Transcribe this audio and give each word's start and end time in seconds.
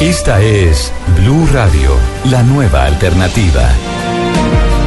Esta 0.00 0.42
es 0.42 0.92
Blue 1.16 1.46
Radio, 1.54 1.88
la 2.30 2.42
nueva 2.42 2.84
alternativa. 2.84 3.62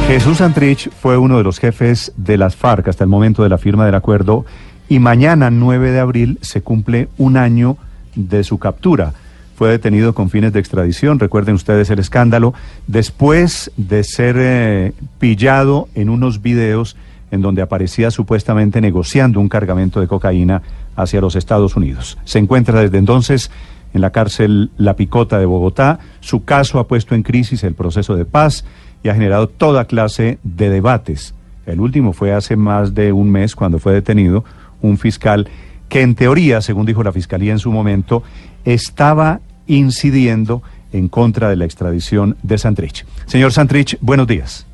Jesús 0.06 0.38
Santrich 0.38 0.88
fue 0.88 1.18
uno 1.18 1.36
de 1.36 1.42
los 1.42 1.58
jefes 1.58 2.12
de 2.16 2.38
las 2.38 2.54
FARC 2.54 2.86
hasta 2.86 3.02
el 3.02 3.10
momento 3.10 3.42
de 3.42 3.48
la 3.48 3.58
firma 3.58 3.84
del 3.84 3.96
acuerdo 3.96 4.44
y 4.88 5.00
mañana, 5.00 5.50
9 5.50 5.90
de 5.90 5.98
abril, 5.98 6.38
se 6.42 6.62
cumple 6.62 7.08
un 7.18 7.36
año 7.36 7.76
de 8.14 8.44
su 8.44 8.58
captura. 8.60 9.12
Fue 9.56 9.68
detenido 9.70 10.14
con 10.14 10.30
fines 10.30 10.52
de 10.52 10.60
extradición, 10.60 11.18
recuerden 11.18 11.56
ustedes 11.56 11.90
el 11.90 11.98
escándalo, 11.98 12.54
después 12.86 13.72
de 13.76 14.04
ser 14.04 14.36
eh, 14.38 14.92
pillado 15.18 15.88
en 15.96 16.08
unos 16.08 16.40
videos 16.40 16.96
en 17.32 17.42
donde 17.42 17.62
aparecía 17.62 18.12
supuestamente 18.12 18.80
negociando 18.80 19.40
un 19.40 19.48
cargamento 19.48 20.00
de 20.00 20.06
cocaína 20.06 20.62
hacia 20.94 21.20
los 21.20 21.34
Estados 21.34 21.74
Unidos. 21.74 22.16
Se 22.24 22.38
encuentra 22.38 22.80
desde 22.80 22.98
entonces 22.98 23.50
en 23.92 24.00
la 24.00 24.10
cárcel 24.10 24.70
La 24.76 24.96
Picota 24.96 25.38
de 25.38 25.46
Bogotá. 25.46 25.98
Su 26.20 26.44
caso 26.44 26.78
ha 26.78 26.86
puesto 26.86 27.14
en 27.14 27.22
crisis 27.22 27.64
el 27.64 27.74
proceso 27.74 28.16
de 28.16 28.24
paz 28.24 28.64
y 29.02 29.08
ha 29.08 29.14
generado 29.14 29.48
toda 29.48 29.86
clase 29.86 30.38
de 30.42 30.70
debates. 30.70 31.34
El 31.66 31.80
último 31.80 32.12
fue 32.12 32.32
hace 32.32 32.56
más 32.56 32.94
de 32.94 33.12
un 33.12 33.30
mes 33.30 33.54
cuando 33.54 33.78
fue 33.78 33.92
detenido 33.92 34.44
un 34.82 34.98
fiscal 34.98 35.48
que 35.88 36.02
en 36.02 36.14
teoría, 36.14 36.60
según 36.60 36.86
dijo 36.86 37.02
la 37.02 37.12
fiscalía 37.12 37.52
en 37.52 37.58
su 37.58 37.70
momento, 37.70 38.22
estaba 38.64 39.40
incidiendo 39.66 40.62
en 40.92 41.08
contra 41.08 41.48
de 41.48 41.56
la 41.56 41.64
extradición 41.64 42.36
de 42.42 42.58
Santrich. 42.58 43.04
Señor 43.26 43.52
Santrich, 43.52 43.98
buenos 44.00 44.26
días. 44.26 44.66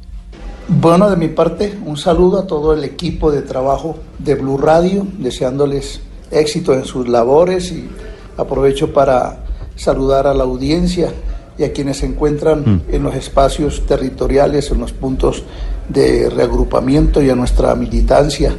Bueno, 0.69 1.09
de 1.09 1.17
mi 1.17 1.29
parte, 1.29 1.79
un 1.85 1.97
saludo 1.97 2.41
a 2.41 2.47
todo 2.47 2.75
el 2.75 2.83
equipo 2.83 3.31
de 3.31 3.43
trabajo 3.43 3.99
de 4.19 4.35
Blue 4.35 4.59
Radio, 4.59 5.07
deseándoles 5.19 6.01
éxito 6.31 6.75
en 6.75 6.85
sus 6.85 7.09
labores 7.09 7.71
y 7.71 7.89
aprovecho 8.37 8.93
para 8.93 9.45
saludar 9.77 10.27
a 10.27 10.35
la 10.35 10.45
audiencia 10.45 11.13
y 11.59 11.65
a 11.65 11.73
quienes 11.73 11.99
se 11.99 12.07
encuentran 12.07 12.61
mm. 12.61 12.95
en 12.95 13.03
los 13.03 13.15
espacios 13.15 13.87
territoriales, 13.87 14.71
en 14.71 14.81
los 14.81 14.93
puntos 14.93 15.45
de 15.89 16.29
reagrupamiento 16.31 17.23
y 17.23 17.31
a 17.31 17.35
nuestra 17.35 17.75
militancia. 17.75 18.55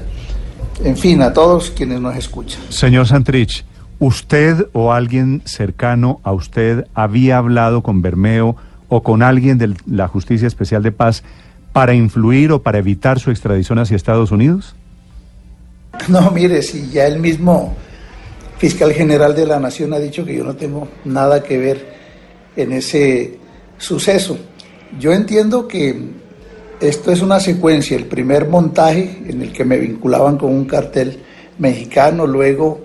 En 0.84 0.98
fin, 0.98 1.22
a 1.22 1.34
todos 1.34 1.72
quienes 1.72 2.00
nos 2.00 2.16
escuchan. 2.16 2.62
Señor 2.70 3.08
Santrich, 3.08 3.66
¿usted 4.00 4.68
o 4.74 4.94
alguien 4.94 5.42
cercano 5.46 6.20
a 6.24 6.32
usted 6.34 6.88
había 6.94 7.38
hablado 7.38 7.82
con 7.82 8.02
Bermeo 8.02 8.56
o 8.90 9.04
con 9.04 9.24
alguien 9.24 9.58
de 9.58 9.76
la 9.86 10.08
Justicia 10.08 10.48
Especial 10.48 10.84
de 10.84 10.92
Paz 10.92 11.24
para 11.74 11.94
influir 11.94 12.52
o 12.52 12.62
para 12.62 12.78
evitar 12.78 13.20
su 13.20 13.32
extradición 13.32 13.80
hacia 13.80 13.96
Estados 13.96 14.32
Unidos? 14.32 14.76
No, 16.08 16.32
mire, 16.32 16.62
si 16.62 16.90
ya 16.90 17.08
el 17.08 17.20
mismo 17.20 17.76
fiscal 18.58 18.94
general 18.94 19.36
de 19.36 19.46
la 19.46 19.60
Nación 19.60 19.94
ha 19.94 20.00
dicho 20.00 20.26
que 20.26 20.36
yo 20.36 20.44
no 20.44 20.56
tengo 20.56 20.88
nada 21.06 21.44
que 21.44 21.58
ver 21.58 21.86
en 22.56 22.74
ese 22.74 23.38
suceso. 23.78 24.38
Yo 25.00 25.14
entiendo 25.14 25.68
que 25.68 25.96
esto 26.80 27.12
es 27.12 27.22
una 27.22 27.40
secuencia, 27.40 27.98
el 27.98 28.06
primer 28.06 28.48
montaje 28.48 29.24
en 29.28 29.42
el 29.42 29.52
que 29.52 29.66
me 29.66 29.78
vinculaban 29.78 30.38
con 30.38 30.52
un 30.52 30.66
cartel 30.66 31.20
mexicano, 31.60 32.26
luego 32.26 32.82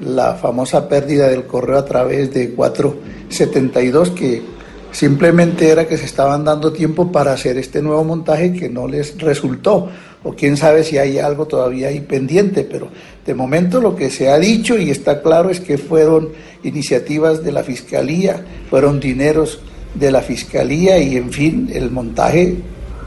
la 0.00 0.34
famosa 0.34 0.88
pérdida 0.88 1.28
del 1.28 1.46
correo 1.46 1.78
a 1.78 1.84
través 1.84 2.32
de 2.34 2.52
472 2.52 4.10
que 4.10 4.42
simplemente 4.90 5.68
era 5.68 5.86
que 5.86 5.96
se 5.96 6.04
estaban 6.04 6.44
dando 6.44 6.72
tiempo 6.72 7.10
para 7.10 7.32
hacer 7.32 7.56
este 7.58 7.82
nuevo 7.82 8.04
montaje 8.04 8.52
que 8.52 8.68
no 8.68 8.86
les 8.86 9.18
resultó 9.18 9.88
o 10.22 10.32
quién 10.34 10.56
sabe 10.56 10.82
si 10.82 10.98
hay 10.98 11.18
algo 11.18 11.46
todavía 11.46 11.88
ahí 11.88 12.00
pendiente, 12.00 12.64
pero 12.64 12.88
de 13.26 13.34
momento 13.34 13.80
lo 13.80 13.96
que 13.96 14.10
se 14.10 14.30
ha 14.30 14.38
dicho 14.38 14.78
y 14.78 14.90
está 14.90 15.20
claro 15.20 15.50
es 15.50 15.60
que 15.60 15.78
fueron 15.78 16.28
iniciativas 16.62 17.42
de 17.42 17.52
la 17.52 17.64
Fiscalía, 17.64 18.44
fueron 18.70 19.00
dineros 19.00 19.60
de 19.94 20.12
la 20.12 20.22
Fiscalía 20.22 20.98
y 20.98 21.16
en 21.16 21.32
fin, 21.32 21.70
el 21.72 21.90
montaje 21.90 22.56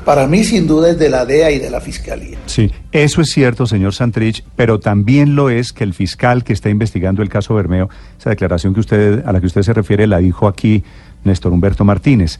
para 0.03 0.28
mí 0.28 0.44
sin 0.44 0.66
duda 0.68 0.90
es 0.90 1.00
de 1.00 1.09
la 1.09 1.25
DEA 1.25 1.52
y 1.52 1.59
de 1.59 1.69
la 1.69 1.80
Fiscalía. 1.80 2.38
Sí, 2.47 2.72
eso 2.91 3.22
es 3.22 3.30
cierto, 3.30 3.66
señor 3.66 3.94
Santrich, 3.94 4.44
pero 4.56 4.80
también 4.80 5.35
lo 5.35 5.50
es 5.50 5.72
que 5.72 5.84
el 5.84 5.94
fiscal 5.94 6.44
que 6.44 6.53
está 6.53 6.69
investigando 6.69 7.22
el 7.22 7.30
caso 7.30 7.53
Bermeo, 7.53 7.90
esa 8.18 8.31
declaración 8.31 8.74
que 8.74 8.80
usted, 8.80 9.24
a 9.25 9.31
la 9.31 9.40
que 9.40 9.47
usted 9.47 9.62
se 9.62 9.74
refiere 9.74 10.07
la 10.07 10.18
dijo 10.18 10.47
aquí 10.47 10.84
Néstor 11.24 11.53
Humberto 11.53 11.86
Martínez, 11.86 12.40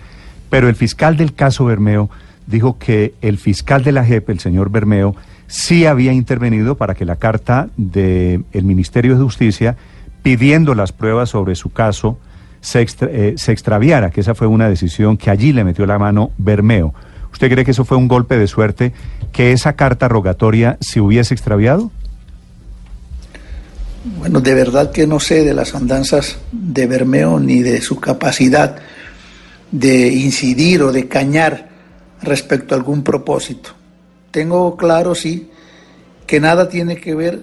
pero 0.50 0.68
el 0.68 0.76
fiscal 0.76 1.16
del 1.16 1.34
caso 1.34 1.66
Bermeo 1.66 2.10
dijo 2.50 2.78
que 2.78 3.14
el 3.22 3.38
fiscal 3.38 3.84
de 3.84 3.92
la 3.92 4.04
JEP, 4.04 4.30
el 4.30 4.40
señor 4.40 4.70
Bermeo, 4.72 5.16
sí 5.48 5.86
había 5.86 6.14
intervenido 6.14 6.76
para 6.76 6.96
que 6.96 7.06
la 7.06 7.16
carta 7.16 7.70
del 7.78 8.44
Ministerio 8.54 9.16
de 9.16 9.24
Justicia 9.24 9.78
pidiendo 10.24 10.76
las 10.76 10.92
pruebas 10.92 11.30
sobre 11.30 11.56
su 11.56 11.72
caso 11.72 12.18
se, 12.62 12.86
eh, 13.02 13.34
se 13.38 13.52
extraviara, 13.52 14.10
que 14.12 14.22
esa 14.22 14.36
fue 14.36 14.48
una 14.48 14.68
decisión 14.68 15.18
que 15.18 15.30
allí 15.30 15.54
le 15.54 15.64
metió 15.64 15.86
la 15.86 16.00
mano 16.00 16.32
Bermeo. 16.38 16.94
¿Usted 17.32 17.52
cree 17.52 17.64
que 17.64 17.72
eso 17.72 17.86
fue 17.86 17.98
un 17.98 18.08
golpe 18.08 18.38
de 18.38 18.48
suerte, 18.48 18.92
que 19.32 19.52
esa 19.52 19.74
carta 19.74 20.08
rogatoria 20.08 20.78
se 20.82 21.00
hubiese 21.00 21.34
extraviado? 21.34 21.92
Bueno, 24.18 24.42
de 24.42 24.56
verdad 24.56 24.92
que 24.92 25.06
no 25.06 25.20
sé 25.20 25.44
de 25.44 25.54
las 25.54 25.76
andanzas 25.76 26.40
de 26.52 26.88
Bermeo 26.88 27.40
ni 27.40 27.62
de 27.62 27.82
su 27.82 28.00
capacidad 28.00 28.78
de 29.72 30.08
incidir 30.08 30.82
o 30.82 30.92
de 30.92 31.08
cañar 31.08 31.69
respecto 32.22 32.74
a 32.74 32.78
algún 32.78 33.04
propósito. 33.04 33.72
Tengo 34.32 34.78
claro, 34.78 35.16
sí, 35.16 35.50
que 36.28 36.40
nada 36.40 36.70
tiene 36.70 36.98
que 36.98 37.16
ver 37.16 37.42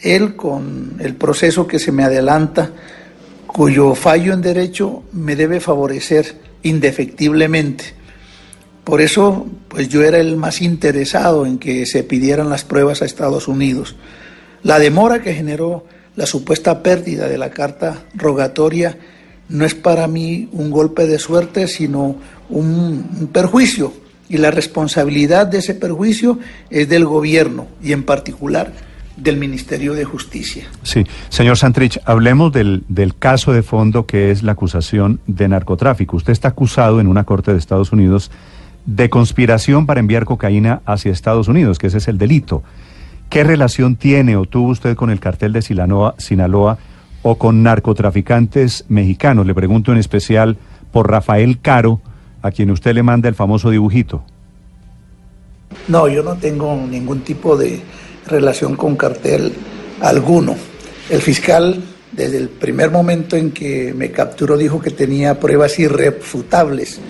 él 0.00 0.36
con 0.36 0.96
el 1.00 1.14
proceso 1.14 1.66
que 1.66 1.78
se 1.78 1.92
me 1.92 2.04
adelanta, 2.04 2.70
cuyo 3.46 3.94
fallo 3.94 4.34
en 4.34 4.42
derecho 4.42 5.04
me 5.12 5.36
debe 5.36 5.60
favorecer 5.60 6.36
indefectiblemente. 6.62 7.94
Por 8.84 9.00
eso, 9.00 9.46
pues 9.68 9.88
yo 9.88 10.02
era 10.02 10.18
el 10.18 10.36
más 10.36 10.60
interesado 10.60 11.46
en 11.46 11.58
que 11.58 11.86
se 11.86 12.04
pidieran 12.04 12.50
las 12.50 12.64
pruebas 12.64 13.02
a 13.02 13.06
Estados 13.06 13.48
Unidos. 13.48 13.96
La 14.62 14.78
demora 14.78 15.22
que 15.22 15.34
generó 15.34 15.86
la 16.14 16.26
supuesta 16.26 16.82
pérdida 16.82 17.28
de 17.28 17.38
la 17.38 17.50
carta 17.50 18.04
rogatoria 18.14 18.98
no 19.48 19.64
es 19.64 19.74
para 19.74 20.06
mí 20.06 20.48
un 20.52 20.70
golpe 20.70 21.06
de 21.06 21.18
suerte, 21.18 21.68
sino 21.68 22.16
un, 22.48 23.28
perjuicio. 23.32 23.92
Y 24.28 24.38
la 24.38 24.50
responsabilidad 24.50 25.46
de 25.46 25.58
ese 25.58 25.74
perjuicio 25.74 26.38
es 26.68 26.88
del 26.88 27.04
gobierno 27.04 27.68
y 27.82 27.92
en 27.92 28.02
particular 28.02 28.72
del 29.16 29.36
Ministerio 29.36 29.94
de 29.94 30.04
Justicia. 30.04 30.66
Sí, 30.82 31.06
señor 31.28 31.56
Santrich, 31.56 32.00
hablemos 32.04 32.52
del, 32.52 32.82
del, 32.88 33.14
caso 33.14 33.52
de 33.52 33.62
fondo 33.62 34.04
que 34.04 34.30
es 34.30 34.42
la 34.42 34.52
acusación 34.52 35.20
de 35.26 35.48
narcotráfico. 35.48 36.16
Usted 36.16 36.32
está 36.32 36.48
acusado 36.48 37.00
en 37.00 37.06
una 37.06 37.24
corte 37.24 37.52
de 37.52 37.58
Estados 37.58 37.92
Unidos 37.92 38.30
de 38.84 39.08
conspiración 39.08 39.86
para 39.86 40.00
enviar 40.00 40.24
cocaína 40.24 40.80
hacia 40.86 41.12
Estados 41.12 41.48
Unidos, 41.48 41.78
que 41.78 41.86
ese 41.86 41.98
es 41.98 42.08
el 42.08 42.18
delito. 42.18 42.62
¿Qué 43.28 43.42
relación 43.42 43.96
tiene 43.96 44.36
o 44.36 44.44
tuvo 44.44 44.68
usted 44.68 44.96
con 44.96 45.10
el 45.10 45.20
cartel 45.20 45.52
de 45.52 45.62
Sinaloa 45.62 46.78
o 47.28 47.36
con 47.38 47.64
narcotraficantes 47.64 48.84
mexicanos? 48.88 49.48
Le 49.48 49.54
pregunto 49.54 49.90
en 49.90 49.98
especial 49.98 50.58
por 50.92 51.10
Rafael 51.10 51.58
Caro, 51.60 52.00
a 52.40 52.52
quien 52.52 52.70
usted 52.70 52.94
le 52.94 53.02
manda 53.02 53.28
el 53.28 53.34
famoso 53.34 53.70
dibujito. 53.70 54.22
No, 55.88 56.06
yo 56.06 56.22
no 56.22 56.36
tengo 56.36 56.76
ningún 56.88 57.22
tipo 57.22 57.56
de 57.56 57.80
relación 58.28 58.76
con 58.76 58.94
cartel 58.94 59.52
alguno. 60.00 60.54
El 61.10 61.20
fiscal, 61.20 61.82
desde 62.12 62.38
el 62.38 62.48
primer 62.48 62.92
momento 62.92 63.36
en 63.36 63.50
que 63.50 63.92
me 63.92 64.12
capturó, 64.12 64.56
dijo 64.56 64.80
que 64.80 64.90
tenía 64.90 65.40
pruebas 65.40 65.80
irrefutables 65.80 67.00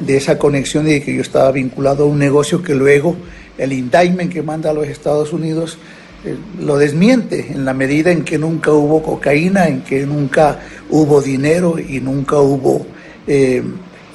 de 0.00 0.16
esa 0.16 0.38
conexión 0.38 0.88
y 0.88 0.92
de 0.92 1.02
que 1.02 1.14
yo 1.14 1.20
estaba 1.20 1.52
vinculado 1.52 2.04
a 2.04 2.06
un 2.06 2.18
negocio 2.18 2.62
que 2.62 2.74
luego 2.74 3.14
el 3.58 3.74
indictment 3.74 4.32
que 4.32 4.42
manda 4.42 4.70
a 4.70 4.72
los 4.72 4.86
Estados 4.86 5.34
Unidos 5.34 5.76
lo 6.60 6.78
desmiente 6.78 7.52
en 7.52 7.64
la 7.64 7.74
medida 7.74 8.10
en 8.10 8.24
que 8.24 8.38
nunca 8.38 8.72
hubo 8.72 9.02
cocaína, 9.02 9.68
en 9.68 9.82
que 9.82 10.06
nunca 10.06 10.60
hubo 10.90 11.20
dinero 11.20 11.78
y 11.78 12.00
nunca 12.00 12.38
hubo 12.38 12.86
eh, 13.26 13.62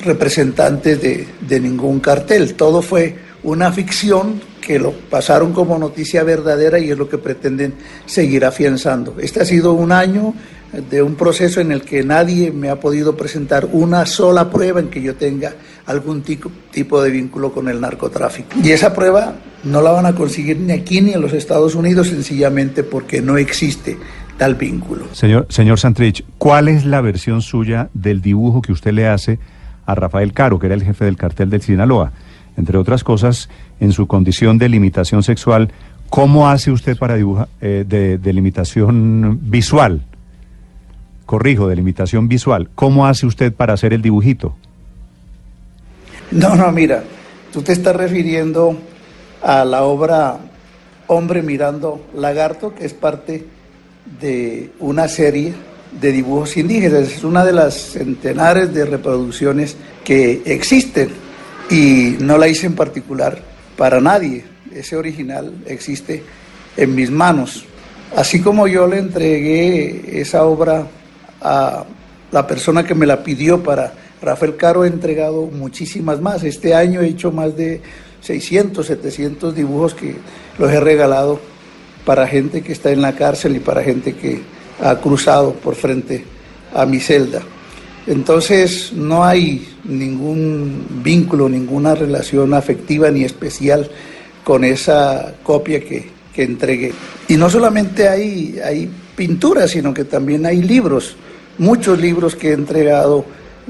representantes 0.04 1.02
de, 1.02 1.28
de 1.42 1.60
ningún 1.60 2.00
cartel. 2.00 2.56
Todo 2.56 2.82
fue 2.82 3.16
una 3.44 3.72
ficción 3.72 4.42
que 4.62 4.80
lo 4.80 4.92
pasaron 4.92 5.54
como 5.54 5.78
noticia 5.78 6.24
verdadera 6.24 6.80
y 6.80 6.92
es 6.92 6.98
lo 6.98 7.10
que 7.10 7.18
pretenden 7.18 7.74
seguir 8.06 8.46
afianzando. 8.46 9.16
Este 9.20 9.42
ha 9.42 9.46
sido 9.46 9.74
un 9.74 9.92
año 9.92 10.34
de 10.72 11.02
un 11.02 11.16
proceso 11.16 11.60
en 11.60 11.72
el 11.72 11.82
que 11.82 12.04
nadie 12.04 12.52
me 12.52 12.70
ha 12.70 12.80
podido 12.80 13.18
presentar 13.18 13.68
una 13.72 14.06
sola 14.06 14.50
prueba 14.50 14.80
en 14.80 14.90
que 14.90 15.02
yo 15.02 15.16
tenga 15.16 15.54
algún 15.86 16.22
tipo 16.24 17.02
de 17.02 17.10
vínculo 17.10 17.52
con 17.52 17.68
el 17.68 17.82
narcotráfico. 17.82 18.50
Y 18.64 18.72
esa 18.72 18.94
prueba 18.94 19.36
no 19.64 19.82
la 19.82 19.92
van 19.92 20.06
a 20.06 20.16
conseguir 20.16 20.58
ni 20.58 20.72
aquí 20.72 21.02
ni 21.02 21.14
en 21.14 21.22
los 21.22 21.34
Estados 21.34 21.76
Unidos 21.76 22.08
sencillamente 22.08 22.84
porque 22.84 23.22
no 23.22 23.38
existe 23.38 23.98
tal 24.38 24.56
vínculo. 24.56 25.06
Señor, 25.12 25.46
señor 25.50 25.80
Santrich, 25.80 26.24
¿cuál 26.38 26.68
es 26.68 26.86
la 26.86 27.02
versión 27.02 27.42
suya 27.42 27.90
del 27.94 28.22
dibujo 28.22 28.62
que 28.62 28.72
usted 28.72 28.94
le 28.94 29.08
hace 29.08 29.40
a 29.86 29.94
Rafael 29.94 30.34
Caro, 30.34 30.58
que 30.58 30.68
era 30.68 30.76
el 30.76 30.84
jefe 30.84 31.06
del 31.06 31.18
cartel 31.18 31.50
del 31.50 31.62
Sinaloa? 31.62 32.14
Entre 32.58 32.78
otras 32.78 33.04
cosas, 33.04 33.50
en 33.80 33.92
su 33.92 34.08
condición 34.08 34.58
de 34.58 34.70
limitación 34.70 35.24
sexual, 35.24 35.72
¿cómo 36.10 36.50
hace 36.50 36.72
usted 36.72 36.98
para 36.98 37.16
dibujar 37.16 37.50
eh, 37.62 37.86
de, 37.88 38.18
de 38.18 38.34
limitación 38.34 39.40
visual? 39.44 40.06
Corrijo, 41.26 41.68
de 41.68 41.76
limitación 41.76 42.28
visual, 42.28 42.70
¿cómo 42.76 43.08
hace 43.08 43.26
usted 43.26 43.54
para 43.54 43.74
hacer 43.74 43.94
el 43.94 44.02
dibujito? 44.02 44.56
No, 46.32 46.56
no, 46.56 46.72
mira, 46.72 47.04
tú 47.52 47.62
te 47.62 47.74
estás 47.74 47.96
refiriendo 47.96 48.78
a 49.42 49.66
la 49.66 49.84
obra 49.84 50.40
Hombre 51.14 51.42
mirando 51.42 52.08
lagarto, 52.16 52.74
que 52.74 52.86
es 52.86 52.94
parte 52.94 53.44
de 54.22 54.72
una 54.80 55.10
serie 55.10 55.54
de 56.00 56.12
dibujos 56.14 56.56
indígenas. 56.56 57.12
Es 57.12 57.26
una 57.26 57.44
de 57.44 57.52
las 57.52 57.74
centenares 57.74 58.74
de 58.74 58.86
reproducciones 58.86 59.76
que 60.06 60.42
existen 60.46 61.10
y 61.70 62.16
no 62.22 62.38
la 62.38 62.48
hice 62.48 62.68
en 62.68 62.76
particular 62.76 63.40
para 63.76 64.00
nadie. 64.00 64.46
Ese 64.74 64.96
original 64.96 65.54
existe 65.66 66.24
en 66.78 66.96
mis 66.96 67.12
manos. 67.12 67.66
Así 68.16 68.40
como 68.40 68.70
yo 68.70 68.88
le 68.88 69.00
entregué 69.00 70.22
esa 70.22 70.46
obra 70.46 70.88
a 71.42 71.86
la 72.32 72.48
persona 72.48 72.84
que 72.84 72.96
me 72.96 73.06
la 73.06 73.24
pidió 73.24 73.62
para 73.62 73.94
Rafael 74.22 74.56
Caro 74.56 74.86
he 74.86 74.88
entregado 74.88 75.48
muchísimas 75.48 76.22
más. 76.22 76.44
Este 76.44 76.74
año 76.76 77.02
he 77.02 77.08
hecho 77.08 77.32
más 77.32 77.58
de 77.58 77.82
600, 78.22 78.86
700 78.86 79.56
dibujos 79.56 79.96
que 79.96 80.16
los 80.60 80.72
he 80.72 80.80
regalado 80.80 81.40
para 82.06 82.28
gente 82.28 82.62
que 82.62 82.72
está 82.72 82.92
en 82.92 83.02
la 83.02 83.16
cárcel 83.16 83.56
y 83.56 83.60
para 83.60 83.84
gente 83.84 84.14
que 84.14 84.42
ha 84.82 84.96
cruzado 84.96 85.54
por 85.54 85.76
frente 85.76 86.24
a 86.74 86.86
mi 86.86 87.00
celda. 87.00 87.42
Entonces 88.08 88.94
no 88.94 89.24
hay 89.24 89.68
ningún 89.84 90.86
vínculo, 91.04 91.50
ninguna 91.50 91.96
relación 91.96 92.54
afectiva 92.54 93.12
ni 93.12 93.24
especial 93.24 93.90
con 94.44 94.64
esa 94.64 95.36
copia 95.44 95.80
que, 95.80 96.10
que 96.34 96.44
entregué. 96.44 96.94
Y 97.28 97.38
no 97.38 97.50
solamente 97.50 98.08
hay, 98.08 98.60
hay 98.64 98.90
pinturas, 99.16 99.72
sino 99.72 99.94
que 99.94 100.04
también 100.04 100.46
hay 100.46 100.62
libros 100.62 101.16
muchos 101.58 102.00
libros 102.00 102.36
que 102.36 102.50
he 102.50 102.54
entregado 102.54 103.26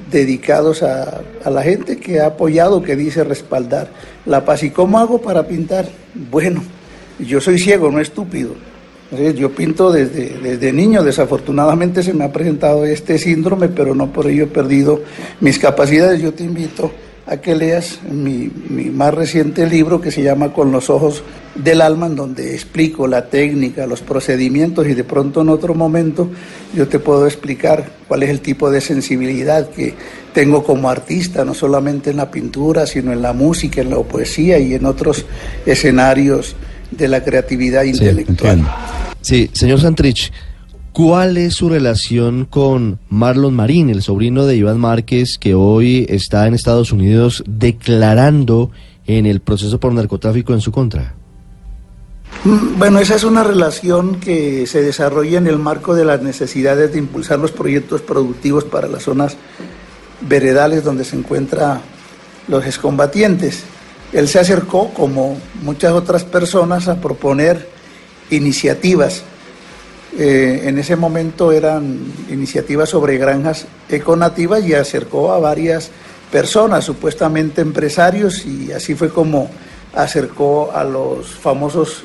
dedicados 0.09 0.83
a, 0.83 1.21
la 1.49 1.61
gente 1.63 1.97
que 1.97 2.19
ha 2.19 2.27
apoyado, 2.27 2.81
que 2.81 2.95
dice 2.95 3.23
respaldar 3.23 3.89
la 4.25 4.45
paz. 4.45 4.63
¿Y 4.63 4.69
cómo 4.69 4.99
hago 4.99 5.21
para 5.21 5.47
pintar? 5.47 5.87
Bueno, 6.29 6.63
yo 7.19 7.41
soy 7.41 7.59
ciego, 7.59 7.91
no 7.91 7.99
estúpido. 7.99 8.55
Yo 9.35 9.51
pinto 9.51 9.91
desde, 9.91 10.39
desde 10.39 10.71
niño, 10.71 11.03
desafortunadamente 11.03 12.01
se 12.01 12.13
me 12.13 12.23
ha 12.23 12.31
presentado 12.31 12.85
este 12.85 13.17
síndrome, 13.17 13.67
pero 13.67 13.93
no 13.93 14.13
por 14.13 14.27
ello 14.27 14.45
he 14.45 14.47
perdido 14.47 15.01
mis 15.41 15.59
capacidades. 15.59 16.21
Yo 16.21 16.33
te 16.33 16.45
invito 16.45 16.91
a 17.27 17.37
que 17.37 17.55
leas 17.55 17.99
mi, 18.09 18.49
mi, 18.69 18.85
más 18.85 19.13
reciente 19.13 19.67
libro 19.67 20.01
que 20.01 20.11
se 20.11 20.23
llama 20.23 20.53
Con 20.53 20.71
los 20.71 20.89
ojos 20.89 21.23
del 21.55 21.81
alma, 21.81 22.07
en 22.07 22.15
donde 22.15 22.53
explico 22.55 23.07
la 23.07 23.27
técnica, 23.27 23.85
los 23.85 24.01
procedimientos 24.01 24.87
y 24.87 24.93
de 24.93 25.03
pronto 25.03 25.41
en 25.41 25.49
otro 25.49 25.73
momento 25.73 26.29
yo 26.73 26.87
te 26.87 26.99
puedo 26.99 27.27
explicar 27.27 27.91
cuál 28.07 28.23
es 28.23 28.29
el 28.29 28.41
tipo 28.41 28.71
de 28.71 28.81
sensibilidad 28.81 29.69
que 29.69 29.93
tengo 30.33 30.63
como 30.63 30.89
artista, 30.89 31.43
no 31.45 31.53
solamente 31.53 32.09
en 32.09 32.17
la 32.17 32.31
pintura, 32.31 32.87
sino 32.87 33.11
en 33.11 33.21
la 33.21 33.33
música, 33.33 33.81
en 33.81 33.89
la 33.89 33.97
poesía 33.97 34.59
y 34.59 34.73
en 34.73 34.85
otros 34.85 35.25
escenarios 35.65 36.55
de 36.89 37.07
la 37.07 37.23
creatividad 37.23 37.83
intelectual. 37.83 38.67
Sí, 39.21 39.49
señor 39.53 39.79
Santrich. 39.79 40.31
¿Cuál 40.93 41.37
es 41.37 41.53
su 41.53 41.69
relación 41.69 42.43
con 42.43 42.99
Marlon 43.07 43.53
Marín, 43.53 43.89
el 43.89 44.01
sobrino 44.01 44.45
de 44.45 44.57
Iván 44.57 44.77
Márquez, 44.77 45.37
que 45.37 45.55
hoy 45.55 46.05
está 46.09 46.47
en 46.47 46.53
Estados 46.53 46.91
Unidos 46.91 47.45
declarando 47.47 48.71
en 49.07 49.25
el 49.25 49.39
proceso 49.39 49.79
por 49.79 49.93
narcotráfico 49.93 50.53
en 50.53 50.59
su 50.59 50.73
contra? 50.73 51.15
Mm, 52.43 52.77
bueno, 52.77 52.99
esa 52.99 53.15
es 53.15 53.23
una 53.23 53.41
relación 53.41 54.19
que 54.19 54.67
se 54.67 54.81
desarrolla 54.81 55.37
en 55.37 55.47
el 55.47 55.59
marco 55.59 55.95
de 55.95 56.03
las 56.03 56.21
necesidades 56.21 56.91
de 56.91 56.99
impulsar 56.99 57.39
los 57.39 57.51
proyectos 57.51 58.01
productivos 58.01 58.65
para 58.65 58.89
las 58.89 59.03
zonas 59.03 59.37
veredales 60.27 60.83
donde 60.83 61.05
se 61.05 61.15
encuentran 61.15 61.79
los 62.49 62.65
excombatientes. 62.65 63.63
Él 64.11 64.27
se 64.27 64.39
acercó, 64.39 64.93
como 64.93 65.37
muchas 65.63 65.93
otras 65.93 66.25
personas, 66.25 66.89
a 66.89 66.99
proponer 66.99 67.69
iniciativas 68.29 69.23
eh, 70.17 70.63
en 70.65 70.77
ese 70.77 70.95
momento 70.95 71.51
eran 71.51 71.99
iniciativas 72.29 72.89
sobre 72.89 73.17
granjas 73.17 73.65
econativas 73.89 74.65
y 74.65 74.73
acercó 74.73 75.31
a 75.31 75.39
varias 75.39 75.91
personas, 76.31 76.83
supuestamente 76.83 77.61
empresarios, 77.61 78.45
y 78.45 78.71
así 78.71 78.95
fue 78.95 79.09
como 79.09 79.49
acercó 79.93 80.71
a 80.73 80.83
los 80.83 81.27
famosos 81.27 82.03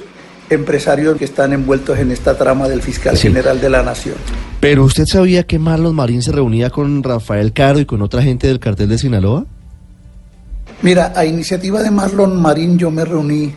empresarios 0.51 1.17
que 1.19 1.25
están 1.25 1.53
envueltos 1.53 1.99
en 1.99 2.13
esta 2.13 2.37
trama 2.37 2.69
del 2.69 2.83
fiscal 2.83 3.17
general 3.17 3.61
de 3.61 3.71
la 3.71 3.83
nación. 3.83 4.17
Pero 4.61 4.85
usted 4.85 5.07
sabía 5.07 5.43
que 5.45 5.59
Marlon 5.59 5.95
Marín 5.95 6.23
se 6.23 6.33
reunía 6.33 6.71
con 6.71 7.03
Rafael 7.03 7.53
Caro 7.53 7.81
y 7.81 7.87
con 7.87 8.03
otra 8.03 8.23
gente 8.23 8.47
del 8.47 8.61
cartel 8.61 8.89
de 8.89 8.99
Sinaloa? 8.99 9.47
Mira, 10.83 11.13
a 11.17 11.25
iniciativa 11.25 11.83
de 11.83 11.91
Marlon 11.91 12.41
Marín 12.41 12.79
yo 12.79 12.91
me 12.91 13.05
reuní 13.05 13.53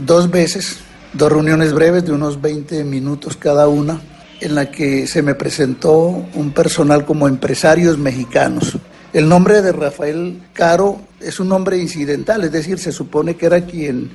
dos 0.00 0.30
veces 0.30 0.78
dos 1.12 1.32
reuniones 1.32 1.72
breves 1.72 2.04
de 2.04 2.12
unos 2.12 2.40
20 2.40 2.84
minutos 2.84 3.36
cada 3.36 3.68
una, 3.68 4.00
en 4.40 4.54
la 4.54 4.70
que 4.70 5.06
se 5.06 5.22
me 5.22 5.34
presentó 5.34 6.24
un 6.34 6.52
personal 6.52 7.04
como 7.04 7.28
empresarios 7.28 7.98
mexicanos. 7.98 8.78
El 9.12 9.28
nombre 9.28 9.60
de 9.60 9.72
Rafael 9.72 10.40
Caro 10.52 11.00
es 11.20 11.40
un 11.40 11.48
nombre 11.48 11.76
incidental, 11.78 12.44
es 12.44 12.52
decir, 12.52 12.78
se 12.78 12.92
supone 12.92 13.34
que 13.34 13.46
era 13.46 13.66
quien, 13.66 14.10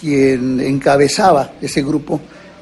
quien 0.00 0.60
encabezaba 0.60 1.52
ese 1.60 1.82
grupo 1.82 2.20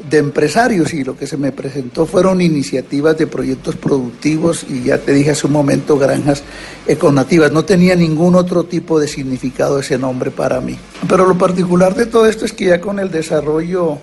de 0.09 0.19
empresarios 0.19 0.93
y 0.95 1.05
lo 1.05 1.17
que 1.17 1.27
se 1.27 1.37
me 1.37 1.53
presentó 1.53 2.07
fueron 2.07 2.41
iniciativas 2.41 3.17
de 3.19 3.27
proyectos 3.27 3.77
productivos 3.77 4.67
y 4.69 4.85
ya 4.85 4.99
te 4.99 5.13
dije 5.13 5.31
hace 5.31 5.47
un 5.47 5.53
momento 5.53 5.99
granjas 5.99 6.43
econativas. 6.87 7.53
No 7.53 7.65
tenía 7.65 7.95
ningún 7.95 8.35
otro 8.35 8.65
tipo 8.65 8.99
de 8.99 9.09
significado 9.09 9.79
ese 9.79 9.99
nombre 9.99 10.31
para 10.31 10.61
mí. 10.61 10.77
Pero 11.09 11.27
lo 11.27 11.39
particular 11.39 11.95
de 11.95 12.07
todo 12.07 12.27
esto 12.27 12.45
es 12.45 12.53
que 12.53 12.67
ya 12.67 12.81
con 12.81 12.99
el 12.99 13.11
desarrollo 13.11 13.99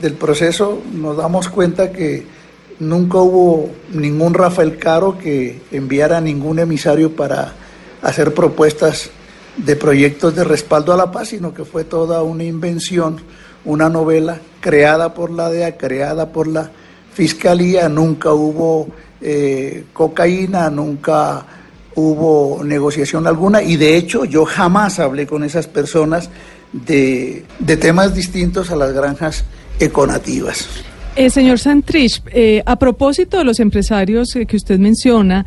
del 0.00 0.14
proceso 0.14 0.80
nos 0.94 1.16
damos 1.16 1.48
cuenta 1.48 1.92
que 1.92 2.24
nunca 2.78 3.18
hubo 3.18 3.70
ningún 3.92 4.34
Rafael 4.34 4.78
Caro 4.78 5.18
que 5.18 5.60
enviara 5.70 6.20
ningún 6.20 6.58
emisario 6.58 7.14
para 7.14 7.52
hacer 8.00 8.32
propuestas 8.32 9.10
de 9.58 9.76
proyectos 9.76 10.34
de 10.34 10.44
respaldo 10.44 10.94
a 10.94 10.96
la 10.96 11.12
paz, 11.12 11.28
sino 11.28 11.52
que 11.52 11.64
fue 11.66 11.84
toda 11.84 12.22
una 12.22 12.44
invención 12.44 13.20
una 13.64 13.88
novela 13.88 14.40
creada 14.62 15.12
por 15.12 15.30
la 15.30 15.50
DEA, 15.50 15.76
creada 15.76 16.32
por 16.32 16.46
la 16.46 16.70
Fiscalía, 17.12 17.90
nunca 17.90 18.32
hubo 18.32 18.88
eh, 19.20 19.84
cocaína, 19.92 20.70
nunca 20.70 21.44
hubo 21.94 22.64
negociación 22.64 23.26
alguna 23.26 23.62
y 23.62 23.76
de 23.76 23.98
hecho 23.98 24.24
yo 24.24 24.46
jamás 24.46 24.98
hablé 24.98 25.26
con 25.26 25.44
esas 25.44 25.66
personas 25.66 26.30
de, 26.72 27.44
temas 27.78 28.14
distintos 28.14 28.70
a 28.70 28.76
las 28.76 28.94
granjas 28.94 29.44
econativas. 29.78 30.66
Eh, 31.16 31.28
señor 31.28 31.58
Santrich, 31.58 32.22
eh, 32.32 32.62
a 32.64 32.76
propósito 32.76 33.36
de 33.36 33.44
los 33.44 33.60
empresarios 33.60 34.32
que 34.48 34.56
usted 34.56 34.78
menciona, 34.78 35.44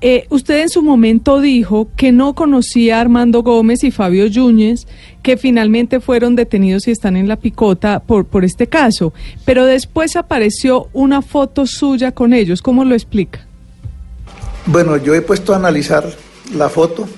eh, 0.00 0.26
usted 0.30 0.60
en 0.60 0.68
su 0.68 0.82
momento 0.82 1.40
dijo 1.40 1.88
que 1.96 2.12
no 2.12 2.34
conocía 2.36 2.98
a 2.98 3.00
Armando 3.00 3.42
Gómez 3.42 3.82
y 3.82 3.90
Fabio 3.90 4.26
Yúñez, 4.26 4.86
que 5.22 5.36
finalmente 5.36 5.98
fueron 5.98 6.36
detenidos 6.36 6.86
y 6.86 6.92
están 6.92 7.16
en 7.16 7.26
la 7.26 7.34
picota 7.34 8.00
por, 8.00 8.44
este 8.44 8.68
caso, 8.68 9.12
pero 9.44 9.64
después 9.64 10.14
apareció 10.14 10.88
una 10.92 11.20
foto 11.20 11.66
suya 11.66 12.12
con 12.12 12.32
ellos. 12.32 12.62
¿Cómo 12.62 12.84
lo 12.84 12.94
explica? 12.94 13.44
Bueno, 14.66 14.96
yo 14.98 15.14
he 15.14 15.20
puesto 15.20 15.52
a 15.52 15.56
analizar 15.56 16.08
la 16.54 16.68
foto 16.68 17.08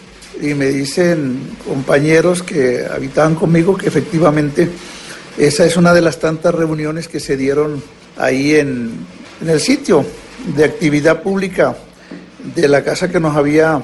y 0.40 0.54
me 0.54 0.66
dicen 0.66 1.38
compañeros 1.66 2.42
que 2.42 2.86
habitaban 2.90 3.34
conmigo 3.34 3.76
que 3.76 3.88
efectivamente 3.88 4.70
esa 5.36 5.66
es 5.66 5.76
una 5.76 5.92
de 5.92 6.00
las 6.00 6.18
tantas 6.18 6.54
reuniones 6.54 7.08
que 7.08 7.20
se 7.20 7.36
dieron 7.36 7.82
ahí 8.16 8.54
en 8.54 8.90
el 9.46 9.60
sitio 9.60 10.06
de 10.56 10.64
actividad 10.64 11.22
pública 11.22 11.76
de 12.54 12.68
la 12.68 12.82
casa 12.82 13.10
que 13.10 13.20
nos 13.20 13.36
había 13.36 13.82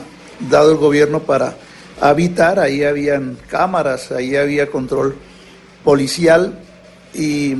dado 0.50 0.72
el 0.72 0.76
gobierno 0.78 1.20
para 1.20 1.56
habitar, 2.00 2.58
ahí 2.58 2.84
habían 2.84 3.38
cámaras, 3.48 4.12
ahí 4.12 4.36
había 4.36 4.70
control 4.70 5.16
policial 5.84 6.58
y 7.14 7.56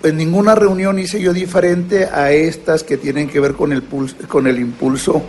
Pues 0.00 0.14
ninguna 0.14 0.54
reunión 0.54 0.98
hice 0.98 1.20
yo 1.20 1.34
diferente 1.34 2.06
a 2.06 2.32
estas 2.32 2.84
que 2.84 2.96
tienen 2.96 3.28
que 3.28 3.38
ver 3.38 3.52
con 3.52 3.70
el, 3.70 3.82
pulso, 3.82 4.16
con 4.28 4.46
el 4.46 4.58
impulso 4.58 5.22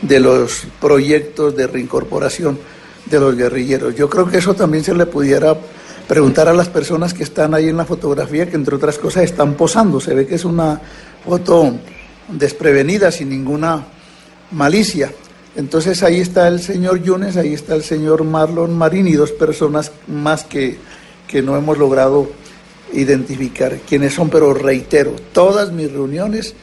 de 0.00 0.20
los 0.20 0.66
proyectos 0.80 1.54
de 1.54 1.66
reincorporación 1.66 2.58
de 3.04 3.20
los 3.20 3.36
guerrilleros. 3.36 3.94
Yo 3.94 4.08
creo 4.08 4.26
que 4.26 4.38
eso 4.38 4.54
también 4.54 4.84
se 4.84 4.94
le 4.94 5.04
pudiera 5.04 5.54
preguntar 6.08 6.48
a 6.48 6.54
las 6.54 6.68
personas 6.70 7.12
que 7.12 7.24
están 7.24 7.52
ahí 7.52 7.68
en 7.68 7.76
la 7.76 7.84
fotografía, 7.84 8.48
que 8.48 8.56
entre 8.56 8.76
otras 8.76 8.96
cosas 8.96 9.24
están 9.24 9.52
posando. 9.52 10.00
Se 10.00 10.14
ve 10.14 10.26
que 10.26 10.36
es 10.36 10.46
una 10.46 10.80
foto 11.22 11.74
desprevenida, 12.28 13.10
sin 13.10 13.28
ninguna 13.28 13.84
malicia. 14.50 15.12
Entonces 15.56 16.02
ahí 16.02 16.20
está 16.20 16.48
el 16.48 16.60
señor 16.60 17.02
Yunes, 17.02 17.36
ahí 17.36 17.54
está 17.54 17.74
el 17.74 17.82
señor 17.82 18.24
Marlon 18.24 18.76
Marín 18.76 19.08
y 19.08 19.12
dos 19.12 19.32
personas 19.32 19.92
más 20.06 20.44
que, 20.44 20.76
que 21.26 21.42
no 21.42 21.56
hemos 21.56 21.78
logrado 21.78 22.30
identificar 22.92 23.78
quiénes 23.88 24.14
son, 24.14 24.28
pero 24.30 24.52
reitero, 24.54 25.16
todas 25.32 25.72
mis 25.72 25.90
reuniones 25.90 26.54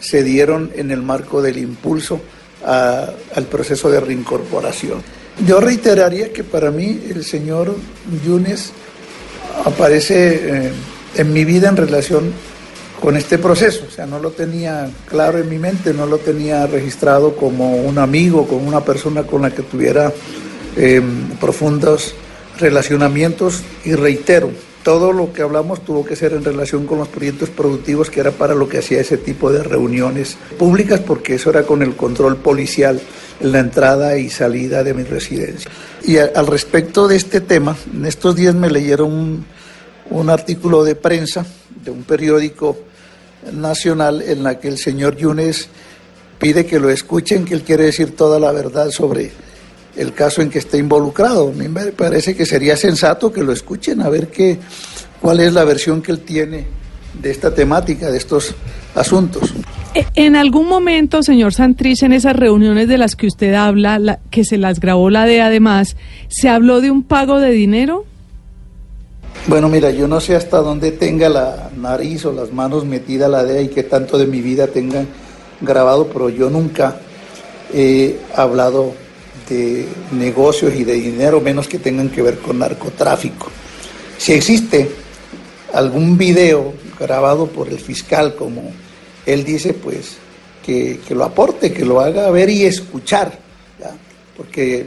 se 0.00 0.22
dieron 0.22 0.70
en 0.74 0.90
el 0.90 1.02
marco 1.02 1.40
del 1.40 1.58
impulso 1.58 2.20
a, 2.64 3.10
al 3.34 3.44
proceso 3.44 3.90
de 3.90 4.00
reincorporación. 4.00 5.02
Yo 5.46 5.60
reiteraría 5.60 6.32
que 6.32 6.44
para 6.44 6.70
mí 6.70 7.00
el 7.08 7.24
señor 7.24 7.74
Yunes 8.24 8.72
aparece 9.64 10.66
eh, 10.66 10.72
en 11.16 11.32
mi 11.32 11.44
vida 11.44 11.68
en 11.68 11.76
relación 11.76 12.32
con 13.02 13.16
este 13.16 13.36
proceso, 13.36 13.86
o 13.88 13.90
sea, 13.90 14.06
no 14.06 14.20
lo 14.20 14.30
tenía 14.30 14.88
claro 15.08 15.38
en 15.38 15.48
mi 15.48 15.58
mente, 15.58 15.92
no 15.92 16.06
lo 16.06 16.18
tenía 16.18 16.68
registrado 16.68 17.34
como 17.34 17.74
un 17.74 17.98
amigo, 17.98 18.46
como 18.46 18.68
una 18.68 18.84
persona 18.84 19.24
con 19.24 19.42
la 19.42 19.50
que 19.50 19.62
tuviera 19.62 20.12
eh, 20.76 21.02
profundos 21.40 22.14
relacionamientos 22.60 23.60
y 23.84 23.94
reitero, 23.94 24.50
todo 24.84 25.12
lo 25.12 25.32
que 25.32 25.42
hablamos 25.42 25.84
tuvo 25.84 26.04
que 26.04 26.14
ser 26.14 26.32
en 26.32 26.44
relación 26.44 26.86
con 26.86 26.98
los 26.98 27.08
proyectos 27.08 27.50
productivos, 27.50 28.08
que 28.08 28.20
era 28.20 28.30
para 28.30 28.54
lo 28.54 28.68
que 28.68 28.78
hacía 28.78 29.00
ese 29.00 29.16
tipo 29.16 29.50
de 29.50 29.64
reuniones 29.64 30.36
públicas, 30.56 31.00
porque 31.00 31.34
eso 31.34 31.50
era 31.50 31.64
con 31.64 31.82
el 31.82 31.96
control 31.96 32.36
policial 32.36 33.00
en 33.40 33.50
la 33.50 33.58
entrada 33.58 34.16
y 34.16 34.30
salida 34.30 34.84
de 34.84 34.94
mi 34.94 35.02
residencia. 35.02 35.68
Y 36.04 36.18
a, 36.18 36.30
al 36.36 36.46
respecto 36.46 37.08
de 37.08 37.16
este 37.16 37.40
tema, 37.40 37.76
en 37.92 38.06
estos 38.06 38.36
días 38.36 38.54
me 38.54 38.70
leyeron 38.70 39.10
un, 39.10 39.44
un 40.10 40.30
artículo 40.30 40.84
de 40.84 40.94
prensa 40.94 41.44
de 41.84 41.90
un 41.90 42.04
periódico 42.04 42.91
nacional 43.52 44.22
en 44.22 44.42
la 44.42 44.58
que 44.58 44.68
el 44.68 44.78
señor 44.78 45.16
Yunes 45.16 45.68
pide 46.38 46.66
que 46.66 46.78
lo 46.80 46.90
escuchen, 46.90 47.44
que 47.44 47.54
él 47.54 47.62
quiere 47.62 47.84
decir 47.84 48.14
toda 48.16 48.38
la 48.38 48.52
verdad 48.52 48.90
sobre 48.90 49.32
el 49.96 50.12
caso 50.12 50.42
en 50.42 50.50
que 50.50 50.58
está 50.58 50.76
involucrado. 50.76 51.48
A 51.48 51.52
mí 51.52 51.68
me 51.68 51.86
parece 51.92 52.34
que 52.34 52.46
sería 52.46 52.76
sensato 52.76 53.32
que 53.32 53.42
lo 53.42 53.52
escuchen 53.52 54.00
a 54.02 54.08
ver 54.08 54.28
qué, 54.28 54.58
cuál 55.20 55.40
es 55.40 55.52
la 55.52 55.64
versión 55.64 56.02
que 56.02 56.12
él 56.12 56.20
tiene 56.20 56.66
de 57.20 57.30
esta 57.30 57.54
temática, 57.54 58.10
de 58.10 58.16
estos 58.18 58.54
asuntos. 58.94 59.52
En 60.14 60.36
algún 60.36 60.66
momento, 60.68 61.22
señor 61.22 61.52
Santrich, 61.52 62.02
en 62.02 62.14
esas 62.14 62.34
reuniones 62.34 62.88
de 62.88 62.96
las 62.96 63.14
que 63.14 63.26
usted 63.26 63.52
habla, 63.52 63.98
la- 63.98 64.18
que 64.30 64.44
se 64.44 64.56
las 64.56 64.80
grabó 64.80 65.10
la 65.10 65.26
DEA 65.26 65.46
además, 65.46 65.96
¿se 66.28 66.48
habló 66.48 66.80
de 66.80 66.90
un 66.90 67.02
pago 67.02 67.38
de 67.40 67.50
dinero? 67.50 68.06
Bueno, 69.48 69.68
mira, 69.68 69.90
yo 69.90 70.06
no 70.06 70.20
sé 70.20 70.36
hasta 70.36 70.58
dónde 70.58 70.92
tenga 70.92 71.28
la 71.28 71.68
nariz 71.76 72.24
o 72.26 72.32
las 72.32 72.52
manos 72.52 72.84
metida 72.84 73.26
la 73.26 73.42
DEA 73.42 73.62
y 73.62 73.68
qué 73.68 73.82
tanto 73.82 74.16
de 74.16 74.28
mi 74.28 74.40
vida 74.40 74.68
tengan 74.68 75.08
grabado, 75.60 76.06
pero 76.06 76.28
yo 76.28 76.48
nunca 76.48 77.00
he 77.74 78.18
hablado 78.36 78.94
de 79.48 79.88
negocios 80.12 80.72
y 80.76 80.84
de 80.84 80.92
dinero, 80.92 81.40
menos 81.40 81.66
que 81.66 81.80
tengan 81.80 82.08
que 82.08 82.22
ver 82.22 82.38
con 82.38 82.60
narcotráfico. 82.60 83.48
Si 84.16 84.32
existe 84.32 84.88
algún 85.72 86.16
video 86.16 86.72
grabado 87.00 87.48
por 87.48 87.68
el 87.68 87.80
fiscal, 87.80 88.36
como 88.36 88.70
él 89.26 89.42
dice, 89.42 89.74
pues 89.74 90.18
que, 90.64 91.00
que 91.06 91.16
lo 91.16 91.24
aporte, 91.24 91.72
que 91.72 91.84
lo 91.84 92.00
haga 92.00 92.30
ver 92.30 92.48
y 92.48 92.62
escuchar, 92.62 93.36
porque 94.36 94.86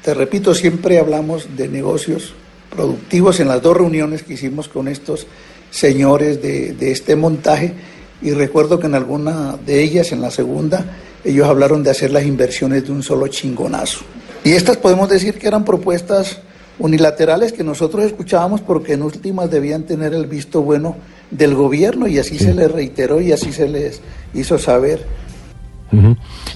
te 0.00 0.14
repito, 0.14 0.54
siempre 0.54 1.00
hablamos 1.00 1.56
de 1.56 1.66
negocios 1.66 2.34
productivos 2.70 3.40
en 3.40 3.48
las 3.48 3.60
dos 3.60 3.76
reuniones 3.76 4.22
que 4.22 4.34
hicimos 4.34 4.68
con 4.68 4.88
estos 4.88 5.26
señores 5.70 6.40
de, 6.40 6.72
de 6.72 6.92
este 6.92 7.16
montaje 7.16 7.74
y 8.22 8.32
recuerdo 8.32 8.78
que 8.78 8.86
en 8.86 8.94
alguna 8.94 9.56
de 9.64 9.82
ellas, 9.82 10.12
en 10.12 10.20
la 10.20 10.30
segunda, 10.30 10.84
ellos 11.24 11.46
hablaron 11.46 11.82
de 11.82 11.90
hacer 11.90 12.10
las 12.10 12.24
inversiones 12.24 12.84
de 12.84 12.92
un 12.92 13.02
solo 13.02 13.28
chingonazo. 13.28 14.00
Y 14.44 14.52
estas 14.52 14.76
podemos 14.76 15.08
decir 15.08 15.38
que 15.38 15.48
eran 15.48 15.64
propuestas 15.64 16.40
unilaterales 16.78 17.52
que 17.52 17.62
nosotros 17.62 18.04
escuchábamos 18.04 18.62
porque 18.62 18.94
en 18.94 19.02
últimas 19.02 19.50
debían 19.50 19.82
tener 19.82 20.14
el 20.14 20.26
visto 20.26 20.62
bueno 20.62 20.96
del 21.30 21.54
gobierno 21.54 22.08
y 22.08 22.18
así 22.18 22.38
se 22.38 22.54
les 22.54 22.70
reiteró 22.72 23.20
y 23.20 23.32
así 23.32 23.52
se 23.52 23.68
les 23.68 24.00
hizo 24.34 24.58
saber. 24.58 25.04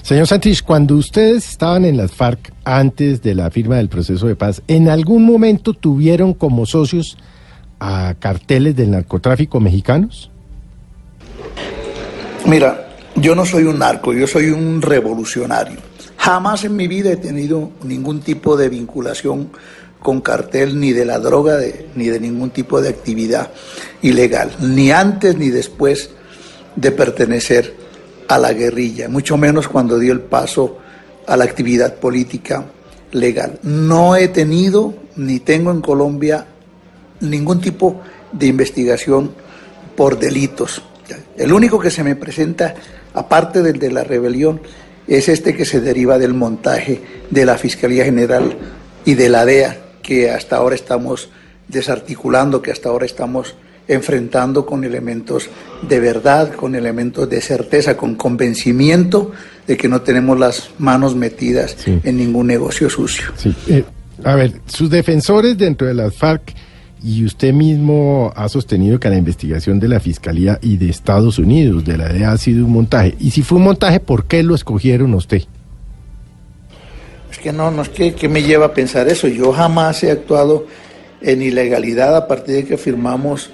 Señor 0.01 0.27
Santrich, 0.27 0.63
cuando 0.63 0.95
ustedes 0.95 1.49
estaban 1.49 1.83
en 1.85 1.97
las 1.97 2.11
FARC 2.11 2.53
antes 2.63 3.21
de 3.21 3.35
la 3.35 3.51
firma 3.51 3.75
del 3.77 3.89
proceso 3.89 4.27
de 4.27 4.35
paz, 4.35 4.61
¿en 4.67 4.87
algún 4.89 5.25
momento 5.25 5.73
tuvieron 5.73 6.33
como 6.33 6.65
socios 6.65 7.17
a 7.79 8.15
carteles 8.19 8.75
del 8.75 8.91
narcotráfico 8.91 9.59
mexicanos? 9.59 10.29
Mira, 12.45 12.89
yo 13.15 13.35
no 13.35 13.45
soy 13.45 13.63
un 13.63 13.79
narco, 13.79 14.13
yo 14.13 14.27
soy 14.27 14.49
un 14.51 14.81
revolucionario. 14.81 15.77
Jamás 16.17 16.63
en 16.63 16.75
mi 16.75 16.87
vida 16.87 17.11
he 17.11 17.17
tenido 17.17 17.71
ningún 17.83 18.19
tipo 18.21 18.55
de 18.57 18.69
vinculación 18.69 19.49
con 19.99 20.21
cartel 20.21 20.79
ni 20.79 20.91
de 20.93 21.05
la 21.05 21.19
droga 21.19 21.57
de- 21.57 21.87
ni 21.95 22.05
de 22.07 22.19
ningún 22.19 22.51
tipo 22.51 22.79
de 22.81 22.89
actividad 22.89 23.49
ilegal, 24.01 24.51
ni 24.61 24.91
antes 24.91 25.35
ni 25.37 25.49
después 25.49 26.11
de 26.75 26.91
pertenecer 26.91 27.73
a 28.27 28.37
la 28.37 28.53
guerrilla, 28.53 29.09
mucho 29.09 29.37
menos 29.37 29.67
cuando 29.67 29.99
dio 29.99 30.13
el 30.13 30.21
paso 30.21 30.77
a 31.27 31.37
la 31.37 31.43
actividad 31.43 31.95
política 31.95 32.65
legal. 33.11 33.59
No 33.63 34.15
he 34.15 34.27
tenido 34.27 34.93
ni 35.15 35.39
tengo 35.39 35.71
en 35.71 35.81
Colombia 35.81 36.45
ningún 37.21 37.61
tipo 37.61 38.01
de 38.31 38.47
investigación 38.47 39.31
por 39.95 40.19
delitos. 40.19 40.81
El 41.37 41.53
único 41.53 41.79
que 41.79 41.91
se 41.91 42.03
me 42.03 42.15
presenta, 42.15 42.75
aparte 43.13 43.61
del 43.61 43.79
de 43.79 43.91
la 43.91 44.03
rebelión, 44.03 44.61
es 45.07 45.29
este 45.29 45.55
que 45.55 45.65
se 45.65 45.81
deriva 45.81 46.17
del 46.17 46.33
montaje 46.33 47.01
de 47.29 47.45
la 47.45 47.57
Fiscalía 47.57 48.05
General 48.05 48.57
y 49.05 49.13
de 49.13 49.29
la 49.29 49.45
DEA, 49.45 49.77
que 50.01 50.31
hasta 50.31 50.57
ahora 50.57 50.75
estamos 50.75 51.29
desarticulando, 51.67 52.61
que 52.61 52.71
hasta 52.71 52.89
ahora 52.89 53.05
estamos 53.05 53.55
enfrentando 53.87 54.65
con 54.65 54.83
elementos 54.83 55.49
de 55.87 55.99
verdad, 55.99 56.53
con 56.53 56.75
elementos 56.75 57.29
de 57.29 57.41
certeza, 57.41 57.95
con 57.95 58.15
convencimiento 58.15 59.31
de 59.67 59.77
que 59.77 59.87
no 59.87 60.01
tenemos 60.01 60.39
las 60.39 60.69
manos 60.79 61.15
metidas 61.15 61.75
Sí. 61.77 61.99
en 62.03 62.17
ningún 62.17 62.47
negocio 62.47 62.89
sucio. 62.89 63.27
Sí. 63.35 63.53
Eh, 63.67 63.83
a 64.23 64.35
ver, 64.35 64.53
sus 64.65 64.89
defensores 64.89 65.57
dentro 65.57 65.85
de 65.87 65.93
las 65.93 66.15
FARC 66.15 66.53
y 67.03 67.23
usted 67.25 67.53
mismo 67.53 68.31
ha 68.35 68.49
sostenido 68.49 68.99
que 68.99 69.09
la 69.09 69.17
investigación 69.17 69.79
de 69.79 69.87
la 69.89 69.99
Fiscalía 69.99 70.57
y 70.61 70.77
de 70.77 70.89
Estados 70.89 71.37
Unidos, 71.37 71.83
de 71.85 71.97
la 71.97 72.07
DEA, 72.09 72.31
ha 72.31 72.37
sido 72.37 72.65
un 72.65 72.71
montaje. 72.71 73.15
Y 73.19 73.31
si 73.31 73.43
fue 73.43 73.57
un 73.59 73.65
montaje, 73.65 73.99
¿por 73.99 74.25
qué 74.25 74.41
lo 74.41 74.55
escogieron 74.55 75.13
a 75.13 75.17
usted? 75.17 75.43
Es 77.31 77.37
que 77.37 77.51
no, 77.53 77.69
no 77.69 77.81
es 77.83 77.89
que, 77.89 78.13
que 78.15 78.29
me 78.29 78.41
lleva 78.41 78.67
a 78.67 78.73
pensar 78.73 79.07
eso. 79.07 79.27
Yo 79.27 79.51
jamás 79.51 80.03
he 80.03 80.09
actuado 80.11 80.65
en 81.21 81.41
ilegalidad 81.41 82.15
a 82.15 82.27
partir 82.27 82.55
de 82.55 82.65
que 82.65 82.77
firmamos 82.77 83.51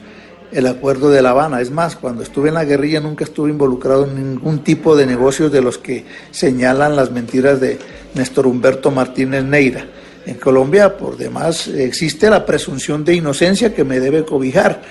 el 0.52 0.68
acuerdo 0.68 1.10
de 1.10 1.22
La 1.22 1.32
Habana. 1.32 1.62
Es 1.62 1.72
más, 1.72 1.96
cuando 1.96 2.24
estuve 2.24 2.50
en 2.50 2.56
la 2.56 2.66
guerrilla 2.66 3.00
nunca 3.00 3.24
estuve 3.24 3.50
involucrado 3.50 4.06
en 4.06 4.16
ningún 4.16 4.60
tipo 4.60 4.96
de 4.96 5.06
negocios 5.06 5.52
de 5.52 5.62
los 5.62 5.78
que 5.78 6.06
señalan 6.32 6.96
las 6.96 7.12
mentiras 7.12 7.60
de 7.60 7.80
Néstor 8.16 8.48
Humberto 8.48 8.92
Martínez 8.92 9.44
Neira. 9.44 9.86
En 10.26 10.36
Colombia, 10.36 10.98
por 10.98 11.18
demás, 11.18 11.68
existe 11.68 12.30
la 12.30 12.46
presunción 12.46 13.04
de 13.04 13.16
inocencia 13.16 13.74
que 13.74 13.84
me 13.84 14.00
debe 14.00 14.24
cobijar, 14.24 14.82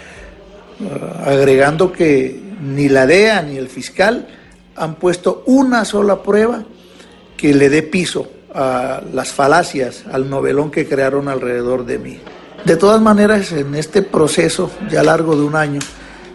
Ah, 0.80 1.24
agregando 1.26 1.92
que 1.92 2.40
ni 2.62 2.88
la 2.88 3.06
DEA 3.06 3.42
ni 3.42 3.58
el 3.58 3.68
fiscal 3.68 4.26
han 4.76 4.94
puesto 4.94 5.42
una 5.46 5.84
sola 5.84 6.22
prueba 6.22 6.64
que 7.36 7.52
le 7.52 7.68
dé 7.68 7.82
piso 7.82 8.30
a 8.54 9.02
las 9.12 9.30
falacias, 9.30 10.04
al 10.10 10.30
novelón 10.30 10.70
que 10.70 10.86
crearon 10.88 11.28
alrededor 11.28 11.84
de 11.84 11.98
mí. 11.98 12.18
De 12.64 12.76
todas 12.76 13.00
maneras, 13.00 13.52
en 13.52 13.74
este 13.74 14.02
proceso 14.02 14.70
ya 14.90 15.02
largo 15.02 15.34
de 15.36 15.42
un 15.42 15.56
año 15.56 15.80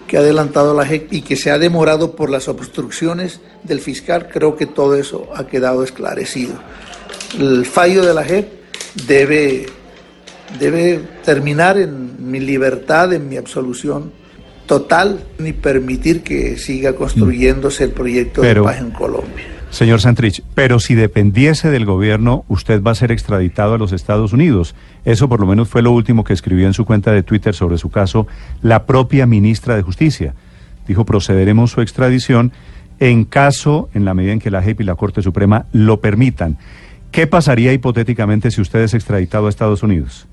que 0.08 0.18
ha 0.18 0.20
adelantado 0.20 0.74
la 0.74 0.86
JEP 0.86 1.14
y 1.14 1.22
que 1.22 1.36
se 1.36 1.52
ha 1.52 1.58
demorado 1.60 2.16
por 2.16 2.30
las 2.30 2.48
obstrucciones 2.48 3.40
del 3.64 3.80
fiscal, 3.80 4.30
creo 4.32 4.56
que 4.56 4.66
todo 4.66 4.96
eso 4.96 5.28
ha 5.36 5.48
quedado 5.48 5.84
esclarecido. 5.84 6.56
El 7.40 7.66
fallo 7.66 8.06
de 8.06 8.14
la 8.14 8.24
JEP 8.24 8.48
debe, 9.08 9.66
debe 10.60 11.02
terminar 11.24 11.78
en 11.78 12.30
mi 12.32 12.40
libertad, 12.40 13.14
en 13.14 13.30
mi 13.30 13.38
absolución 13.38 14.12
total, 14.66 15.24
ni 15.38 15.54
permitir 15.54 16.24
que 16.24 16.58
siga 16.58 16.94
construyéndose 16.94 17.84
el 17.84 17.92
proyecto 17.92 18.42
Pero- 18.42 18.62
de 18.64 18.68
paz 18.68 18.80
en 18.80 18.92
Colombia. 18.92 19.55
Señor 19.76 20.00
Santrich, 20.00 20.42
pero 20.54 20.80
si 20.80 20.96
dependiese 20.96 21.70
del 21.70 21.86
gobierno, 21.86 22.46
usted 22.48 22.82
va 22.82 22.92
a 22.92 22.96
ser 22.96 23.12
extraditado 23.12 23.74
a 23.74 23.78
los 23.78 23.92
Estados 23.92 24.32
Unidos. 24.32 24.74
Eso 25.04 25.28
por 25.28 25.42
lo 25.42 25.46
menos 25.46 25.68
fue 25.68 25.82
lo 25.82 25.92
último 25.92 26.24
que 26.24 26.32
escribió 26.32 26.66
en 26.66 26.74
su 26.74 26.86
cuenta 26.86 27.12
de 27.12 27.24
Twitter 27.24 27.54
sobre 27.54 27.78
su 27.78 27.90
caso 27.90 28.26
la 28.62 28.86
propia 28.86 29.26
ministra 29.26 29.76
de 29.76 29.82
Justicia. 29.82 30.34
Dijo, 30.88 31.04
procederemos 31.04 31.72
su 31.72 31.82
extradición 31.82 32.54
en 33.02 33.26
caso, 33.26 33.90
en 33.94 34.06
la 34.06 34.14
medida 34.14 34.32
en 34.32 34.40
que 34.40 34.50
la 34.50 34.62
JEP 34.62 34.80
y 34.80 34.84
la 34.86 34.96
Corte 34.96 35.22
Suprema 35.22 35.66
lo 35.74 36.00
permitan. 36.00 36.58
¿Qué 37.12 37.28
pasaría 37.28 37.74
hipotéticamente 37.74 38.52
si 38.52 38.62
usted 38.62 38.80
es 38.80 38.94
extraditado 38.94 39.48
a 39.48 39.50
Estados 39.50 39.84
Unidos? 39.84 40.26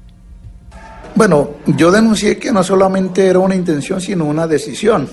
Bueno, 1.17 1.51
yo 1.67 1.91
denuncié 1.91 2.39
que 2.39 2.53
no 2.53 2.63
solamente 2.63 3.27
era 3.27 3.41
una 3.41 3.57
intención, 3.57 4.01
sino 4.01 4.25
una 4.25 4.47
decisión. 4.47 5.09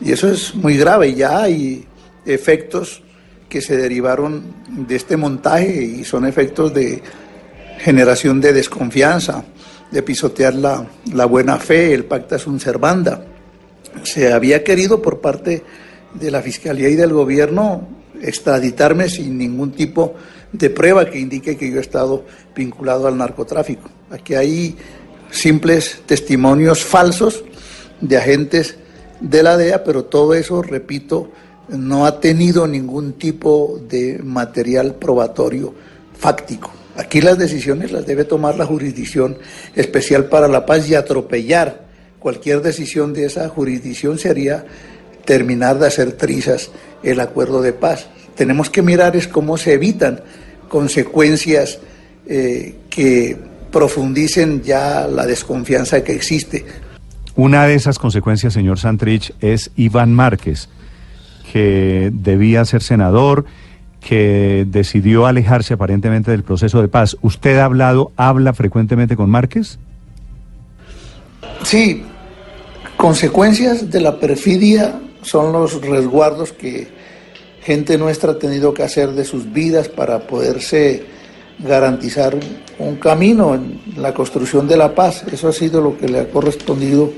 Y 0.00 0.10
eso 0.10 0.28
es 0.28 0.52
muy 0.56 0.76
grave. 0.76 1.14
Ya 1.14 1.42
hay 1.42 1.86
efectos 2.24 3.04
que 3.48 3.60
se 3.60 3.76
derivaron 3.76 4.42
de 4.68 4.96
este 4.96 5.16
montaje 5.16 5.82
y 5.82 6.04
son 6.04 6.26
efectos 6.26 6.74
de 6.74 7.02
generación 7.78 8.40
de 8.40 8.52
desconfianza, 8.52 9.44
de 9.90 10.02
pisotear 10.02 10.54
la, 10.54 10.86
la 11.12 11.26
buena 11.26 11.58
fe, 11.58 11.94
el 11.94 12.04
pacta 12.04 12.38
sunt 12.38 12.60
servanda. 12.60 13.24
Se 14.02 14.32
había 14.32 14.64
querido 14.64 15.00
por 15.00 15.20
parte 15.20 15.62
de 16.14 16.30
la 16.30 16.42
Fiscalía 16.42 16.88
y 16.88 16.96
del 16.96 17.12
Gobierno 17.12 17.88
extraditarme 18.22 19.08
sin 19.08 19.38
ningún 19.38 19.72
tipo 19.72 20.14
de 20.52 20.70
prueba 20.70 21.08
que 21.08 21.18
indique 21.18 21.56
que 21.56 21.70
yo 21.70 21.78
he 21.78 21.80
estado 21.80 22.24
vinculado 22.54 23.06
al 23.06 23.16
narcotráfico. 23.16 23.88
Aquí 24.10 24.34
hay 24.34 24.76
simples 25.30 26.02
testimonios 26.06 26.84
falsos 26.84 27.44
de 28.00 28.16
agentes 28.16 28.76
de 29.20 29.42
la 29.42 29.56
DEA, 29.56 29.84
pero 29.84 30.04
todo 30.04 30.34
eso, 30.34 30.62
repito, 30.62 31.30
no 31.68 32.06
ha 32.06 32.20
tenido 32.20 32.66
ningún 32.66 33.14
tipo 33.14 33.80
de 33.88 34.20
material 34.22 34.94
probatorio 34.94 35.74
fáctico. 36.16 36.70
Aquí 36.96 37.20
las 37.20 37.38
decisiones 37.38 37.92
las 37.92 38.06
debe 38.06 38.24
tomar 38.24 38.56
la 38.56 38.64
Jurisdicción 38.64 39.36
Especial 39.74 40.26
para 40.26 40.48
la 40.48 40.64
Paz 40.64 40.88
y 40.88 40.94
atropellar 40.94 41.86
cualquier 42.18 42.60
decisión 42.62 43.12
de 43.12 43.26
esa 43.26 43.48
jurisdicción 43.48 44.18
sería 44.18 44.64
terminar 45.24 45.78
de 45.78 45.86
hacer 45.86 46.12
trizas 46.12 46.70
el 47.04 47.20
acuerdo 47.20 47.62
de 47.62 47.72
paz. 47.72 48.08
Tenemos 48.34 48.68
que 48.68 48.82
mirar 48.82 49.14
es 49.14 49.28
cómo 49.28 49.56
se 49.56 49.74
evitan 49.74 50.22
consecuencias 50.68 51.78
eh, 52.26 52.74
que 52.90 53.36
profundicen 53.70 54.62
ya 54.62 55.06
la 55.06 55.24
desconfianza 55.24 56.02
que 56.02 56.14
existe. 56.14 56.64
Una 57.36 57.66
de 57.66 57.74
esas 57.74 57.98
consecuencias, 57.98 58.54
señor 58.54 58.78
Santrich, 58.78 59.32
es 59.40 59.70
Iván 59.76 60.12
Márquez, 60.12 60.68
que 61.52 62.10
debía 62.12 62.64
ser 62.64 62.82
senador, 62.82 63.44
que 64.00 64.64
decidió 64.68 65.26
alejarse 65.26 65.74
aparentemente 65.74 66.30
del 66.30 66.42
proceso 66.42 66.80
de 66.80 66.88
paz. 66.88 67.16
¿Usted 67.22 67.58
ha 67.58 67.64
hablado, 67.64 68.12
habla 68.16 68.52
frecuentemente 68.52 69.16
con 69.16 69.30
Márquez? 69.30 69.78
Sí, 71.62 72.04
consecuencias 72.96 73.90
de 73.90 74.00
la 74.00 74.18
perfidia 74.20 75.00
son 75.22 75.52
los 75.52 75.80
resguardos 75.80 76.52
que 76.52 76.88
gente 77.62 77.98
nuestra 77.98 78.32
ha 78.32 78.38
tenido 78.38 78.72
que 78.72 78.84
hacer 78.84 79.10
de 79.10 79.24
sus 79.24 79.52
vidas 79.52 79.88
para 79.88 80.20
poderse 80.20 81.04
garantizar 81.58 82.36
un 82.78 82.96
camino 82.96 83.54
en 83.54 83.80
la 83.96 84.14
construcción 84.14 84.68
de 84.68 84.76
la 84.76 84.94
paz. 84.94 85.24
Eso 85.32 85.48
ha 85.48 85.52
sido 85.52 85.80
lo 85.80 85.98
que 85.98 86.08
le 86.08 86.20
ha 86.20 86.30
correspondido 86.30 87.10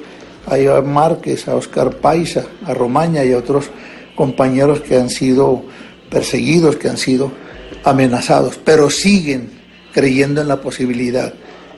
a 0.46 0.58
Iván 0.58 0.90
Márquez, 0.90 1.48
a 1.48 1.56
Oscar 1.56 1.96
Paisa, 1.96 2.46
a 2.64 2.72
Romaña 2.72 3.24
y 3.24 3.32
a 3.32 3.38
otros 3.38 3.70
compañeros 4.18 4.80
que 4.80 4.96
han 4.96 5.10
sido 5.10 5.62
perseguidos, 6.10 6.74
que 6.74 6.88
han 6.88 6.98
sido 6.98 7.30
amenazados, 7.84 8.58
pero 8.64 8.90
siguen 8.90 9.48
creyendo 9.92 10.40
en 10.40 10.48
la 10.48 10.60
posibilidad 10.60 11.32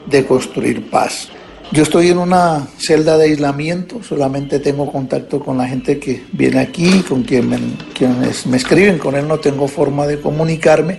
de 0.06 0.24
construir 0.24 0.88
paz. 0.88 1.28
Yo 1.70 1.82
estoy 1.82 2.08
en 2.08 2.16
una 2.16 2.66
celda 2.78 3.18
de 3.18 3.26
aislamiento, 3.26 4.02
solamente 4.02 4.58
tengo 4.58 4.90
contacto 4.90 5.38
con 5.38 5.58
la 5.58 5.68
gente 5.68 5.98
que 5.98 6.24
viene 6.32 6.60
aquí, 6.60 7.04
con 7.06 7.24
quien 7.24 7.46
me, 7.46 7.58
quienes 7.92 8.46
me 8.46 8.56
escriben, 8.56 8.96
con 8.96 9.16
él 9.16 9.28
no 9.28 9.38
tengo 9.38 9.68
forma 9.68 10.06
de 10.06 10.18
comunicarme, 10.18 10.96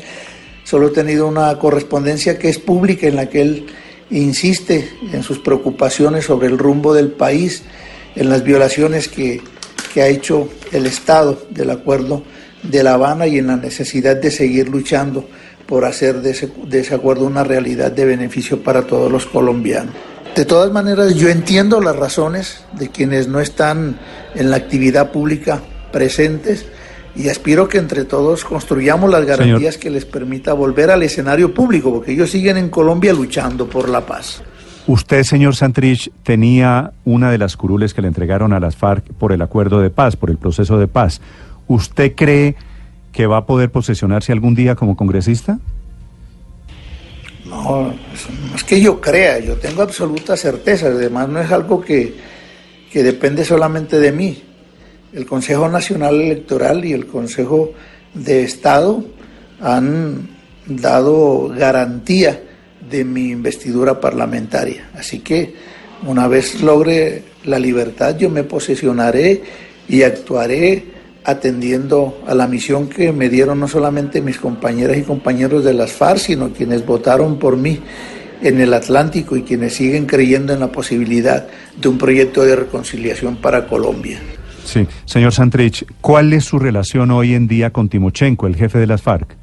solo 0.64 0.90
he 0.90 0.92
tenido 0.92 1.28
una 1.28 1.58
correspondencia 1.58 2.38
que 2.38 2.50
es 2.50 2.60
pública 2.60 3.08
en 3.08 3.16
la 3.16 3.28
que 3.30 3.42
él 3.42 3.66
insiste 4.12 4.92
en 5.12 5.24
sus 5.24 5.40
preocupaciones 5.40 6.26
sobre 6.26 6.50
el 6.50 6.60
rumbo 6.60 6.94
del 6.94 7.10
país, 7.12 7.64
en 8.16 8.30
las 8.30 8.44
violaciones 8.44 9.08
que, 9.08 9.42
que 9.94 10.02
ha 10.02 10.08
hecho 10.08 10.50
el 10.72 10.86
Estado 10.86 11.42
del 11.50 11.70
acuerdo 11.70 12.24
de 12.64 12.84
La 12.84 12.94
Habana 12.94 13.28
y 13.28 13.38
en 13.38 13.48
la 13.48 13.58
necesidad 13.58 14.16
de 14.16 14.32
seguir 14.32 14.70
luchando 14.70 15.28
por 15.66 15.86
hacer 15.86 16.22
de 16.22 16.32
ese, 16.32 16.52
de 16.66 16.80
ese 16.80 16.96
acuerdo 16.96 17.26
una 17.26 17.44
realidad 17.44 17.92
de 17.92 18.06
beneficio 18.06 18.62
para 18.62 18.84
todos 18.84 19.12
los 19.12 19.26
colombianos. 19.26 19.94
De 20.36 20.46
todas 20.46 20.72
maneras, 20.72 21.16
yo 21.16 21.28
entiendo 21.28 21.82
las 21.82 21.96
razones 21.96 22.64
de 22.74 22.90
quienes 22.90 23.28
no 23.28 23.40
están 23.40 24.00
en 24.34 24.50
la 24.50 24.58
actividad 24.58 25.12
pública 25.12 25.62
presentes 25.92 26.66
y 27.16 27.28
aspiro 27.28 27.68
que 27.68 27.78
entre 27.78 28.06
todos 28.06 28.46
construyamos 28.46 29.10
las 29.10 29.26
garantías 29.26 29.76
Señor. 29.76 29.80
que 29.80 29.90
les 29.90 30.06
permita 30.06 30.54
volver 30.54 30.90
al 30.90 31.04
escenario 31.04 31.54
público, 31.54 31.92
porque 31.92 32.14
ellos 32.14 32.32
siguen 32.32 32.58
en 32.58 32.70
Colombia 32.70 33.12
luchando 33.12 33.68
por 33.68 33.90
la 33.90 34.06
paz. 34.06 34.42
Usted, 34.88 35.24
señor 35.24 35.56
Santrich, 35.56 36.12
tenía 36.24 36.92
una 37.06 37.32
de 37.32 37.38
las 37.38 37.56
curules 37.56 37.94
que 37.94 38.02
le 38.02 38.08
entregaron 38.08 38.52
a 38.52 38.60
las 38.60 38.76
FARC 38.76 39.06
por 39.14 39.32
el 39.32 39.42
acuerdo 39.42 39.80
de 39.80 39.92
paz, 39.92 40.16
por 40.16 40.32
el 40.32 40.38
proceso 40.38 40.80
de 40.80 40.88
paz. 40.88 41.22
¿Usted 41.68 42.14
cree 42.16 42.56
que 43.12 43.28
va 43.28 43.38
a 43.38 43.46
poder 43.46 43.72
posesionarse 43.72 44.32
algún 44.32 44.56
día 44.56 44.76
como 44.76 44.98
congresista? 44.98 45.60
No, 47.46 47.88
no 47.88 48.56
es 48.56 48.64
que 48.64 48.82
yo 48.82 49.00
crea, 49.00 49.40
yo 49.40 49.58
tengo 49.58 49.82
absoluta 49.82 50.36
certeza, 50.36 50.88
además 50.88 51.30
no 51.30 51.40
es 51.40 51.52
algo 51.52 51.82
que, 51.82 52.16
que 52.92 53.04
depende 53.04 53.46
solamente 53.46 54.00
de 54.00 54.12
mí. 54.12 54.42
El 55.14 55.26
Consejo 55.26 55.68
Nacional 55.68 56.22
Electoral 56.22 56.86
y 56.86 56.94
el 56.94 57.06
Consejo 57.06 57.74
de 58.14 58.44
Estado 58.44 59.04
han 59.60 60.30
dado 60.66 61.50
garantía 61.50 62.42
de 62.92 63.06
mi 63.06 63.30
investidura 63.30 64.00
parlamentaria. 64.00 64.90
Así 64.96 65.20
que 65.20 65.54
una 66.06 66.28
vez 66.28 66.62
logre 66.62 67.24
la 67.46 67.58
libertad, 67.58 68.18
yo 68.18 68.30
me 68.30 68.44
posesionaré 68.44 69.42
y 69.88 70.04
actuaré 70.04 70.84
atendiendo 71.24 72.22
a 72.28 72.34
la 72.34 72.48
misión 72.48 72.88
que 72.90 73.12
me 73.12 73.30
dieron 73.30 73.60
no 73.60 73.68
solamente 73.68 74.22
mis 74.22 74.38
compañeras 74.38 74.98
y 74.98 75.04
compañeros 75.04 75.64
de 75.64 75.74
las 75.74 75.92
FARC, 75.92 76.18
sino 76.18 76.50
quienes 76.50 76.86
votaron 76.86 77.38
por 77.38 77.58
mí 77.58 77.80
en 78.42 78.60
el 78.60 78.74
Atlántico 78.74 79.36
y 79.36 79.44
quienes 79.44 79.74
siguen 79.74 80.08
creyendo 80.08 80.54
en 80.54 80.60
la 80.60 80.72
posibilidad 80.72 81.48
de 81.80 81.88
un 81.88 81.98
proyecto 81.98 82.44
de 82.44 82.56
reconciliación 82.56 83.36
para 83.36 83.68
Colombia. 83.68 84.20
Sí, 84.66 84.88
señor 85.06 85.34
Santrich, 85.34 85.86
¿cuál 86.02 86.34
es 86.34 86.46
su 86.46 86.58
relación 86.58 87.12
hoy 87.12 87.34
en 87.34 87.48
día 87.48 87.72
con 87.72 87.90
Timochenko, 87.90 88.48
el 88.48 88.56
jefe 88.56 88.80
de 88.80 88.88
las 88.88 89.02
FARC? 89.02 89.41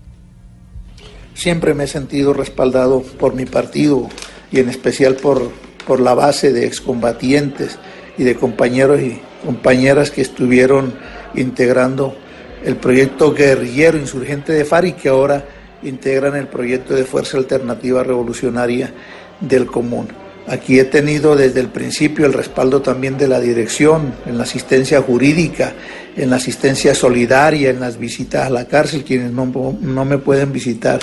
Siempre 1.39 1.73
me 1.73 1.85
he 1.85 1.87
sentido 1.87 2.35
respaldado 2.35 3.01
por 3.01 3.33
mi 3.33 3.47
partido 3.47 4.09
y 4.51 4.59
en 4.59 4.69
especial 4.69 5.15
por, 5.15 5.53
por 5.87 6.01
la 6.01 6.13
base 6.13 6.53
de 6.53 6.67
excombatientes 6.67 7.79
y 8.19 8.25
de 8.25 8.35
compañeros 8.35 9.01
y 9.01 9.21
compañeras 9.47 10.11
que 10.11 10.21
estuvieron 10.21 10.95
integrando 11.37 12.17
el 12.65 12.75
proyecto 12.75 13.35
guerrillero 13.35 13.99
insurgente 13.99 14.53
de 14.53 14.65
FARC 14.65 14.87
y 14.89 14.93
que 14.95 15.11
ahora 15.11 15.45
integran 15.85 16.35
el 16.35 16.49
proyecto 16.49 16.95
de 16.95 17.05
Fuerza 17.05 17.39
Alternativa 17.39 18.03
Revolucionaria 18.03 18.93
del 19.41 19.67
Común. 19.67 20.09
Aquí 20.49 20.81
he 20.81 20.85
tenido 20.85 21.37
desde 21.37 21.61
el 21.61 21.69
principio 21.69 22.27
el 22.27 22.33
respaldo 22.33 22.83
también 22.83 23.17
de 23.17 23.29
la 23.29 23.39
dirección, 23.39 24.13
en 24.27 24.39
la 24.39 24.43
asistencia 24.43 25.01
jurídica, 25.03 25.75
en 26.19 26.31
la 26.31 26.37
asistencia 26.37 26.95
solidaria, 26.95 27.71
en 27.71 27.81
las 27.81 27.99
visitas 27.99 28.47
a 28.47 28.51
la 28.51 28.67
cárcel. 28.67 29.05
Quienes 29.05 29.33
no, 29.33 29.47
no 29.81 30.05
me 30.05 30.19
pueden 30.19 30.53
visitar 30.53 31.01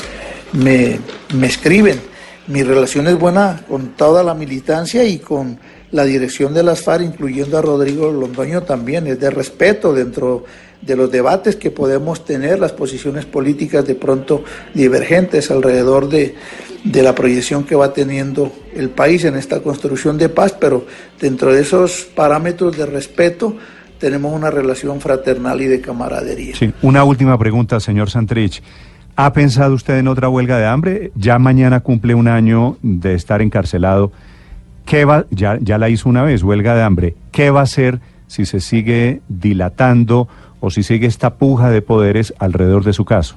me, 0.53 0.99
me 1.33 1.47
escriben. 1.47 1.99
Mi 2.47 2.61
relación 2.61 3.07
es 3.07 3.17
buena 3.17 3.63
con 3.67 3.95
toda 3.95 4.21
la 4.23 4.35
militancia 4.35 5.03
y 5.03 5.17
con 5.17 5.59
la 5.91 6.03
dirección 6.03 6.53
de 6.53 6.61
las 6.61 6.81
FARC, 6.81 7.03
incluyendo 7.03 7.57
a 7.57 7.61
Rodrigo 7.61 8.11
Londoño, 8.11 8.63
también 8.63 9.07
es 9.07 9.19
de 9.19 9.29
respeto 9.29 9.93
dentro 9.93 10.43
de 10.81 10.95
los 10.95 11.09
debates 11.09 11.55
que 11.55 11.71
podemos 11.71 12.25
tener, 12.25 12.59
las 12.59 12.73
posiciones 12.73 13.25
políticas 13.25 13.87
de 13.87 13.95
pronto 13.95 14.43
divergentes 14.73 15.49
alrededor 15.49 16.09
de, 16.09 16.35
de 16.83 17.01
la 17.01 17.15
proyección 17.15 17.63
que 17.63 17.75
va 17.75 17.93
teniendo 17.93 18.51
el 18.75 18.89
país 18.89 19.23
en 19.23 19.35
esta 19.35 19.61
construcción 19.61 20.17
de 20.17 20.29
paz, 20.29 20.53
pero 20.59 20.85
dentro 21.19 21.53
de 21.53 21.61
esos 21.61 22.07
parámetros 22.13 22.77
de 22.77 22.85
respeto 22.85 23.55
tenemos 23.99 24.33
una 24.33 24.51
relación 24.51 25.01
fraternal 25.01 25.61
y 25.61 25.65
de 25.65 25.81
camaradería. 25.81 26.55
Sí, 26.55 26.73
una 26.81 27.03
última 27.03 27.37
pregunta, 27.37 27.79
señor 27.79 28.09
Santrich. 28.09 28.61
¿Ha 29.15 29.31
pensado 29.31 29.73
usted 29.73 29.97
en 29.97 30.07
otra 30.07 30.27
huelga 30.27 30.57
de 30.57 30.65
hambre? 30.65 31.11
Ya 31.15 31.39
mañana 31.39 31.79
cumple 31.79 32.15
un 32.15 32.27
año 32.27 32.77
de 32.81 33.13
estar 33.13 33.41
encarcelado. 33.41 34.11
¿Qué 34.85 35.05
va, 35.05 35.25
ya, 35.31 35.57
ya 35.61 35.77
la 35.77 35.89
hizo 35.89 36.09
una 36.09 36.23
vez, 36.23 36.43
huelga 36.43 36.75
de 36.75 36.83
hambre. 36.83 37.15
¿Qué 37.31 37.49
va 37.49 37.61
a 37.61 37.63
hacer 37.63 38.01
si 38.27 38.45
se 38.45 38.59
sigue 38.59 39.21
dilatando 39.27 40.27
o 40.59 40.69
si 40.69 40.83
sigue 40.83 41.07
esta 41.07 41.35
puja 41.35 41.69
de 41.69 41.81
poderes 41.81 42.33
alrededor 42.39 42.83
de 42.83 42.93
su 42.93 43.05
caso. 43.05 43.35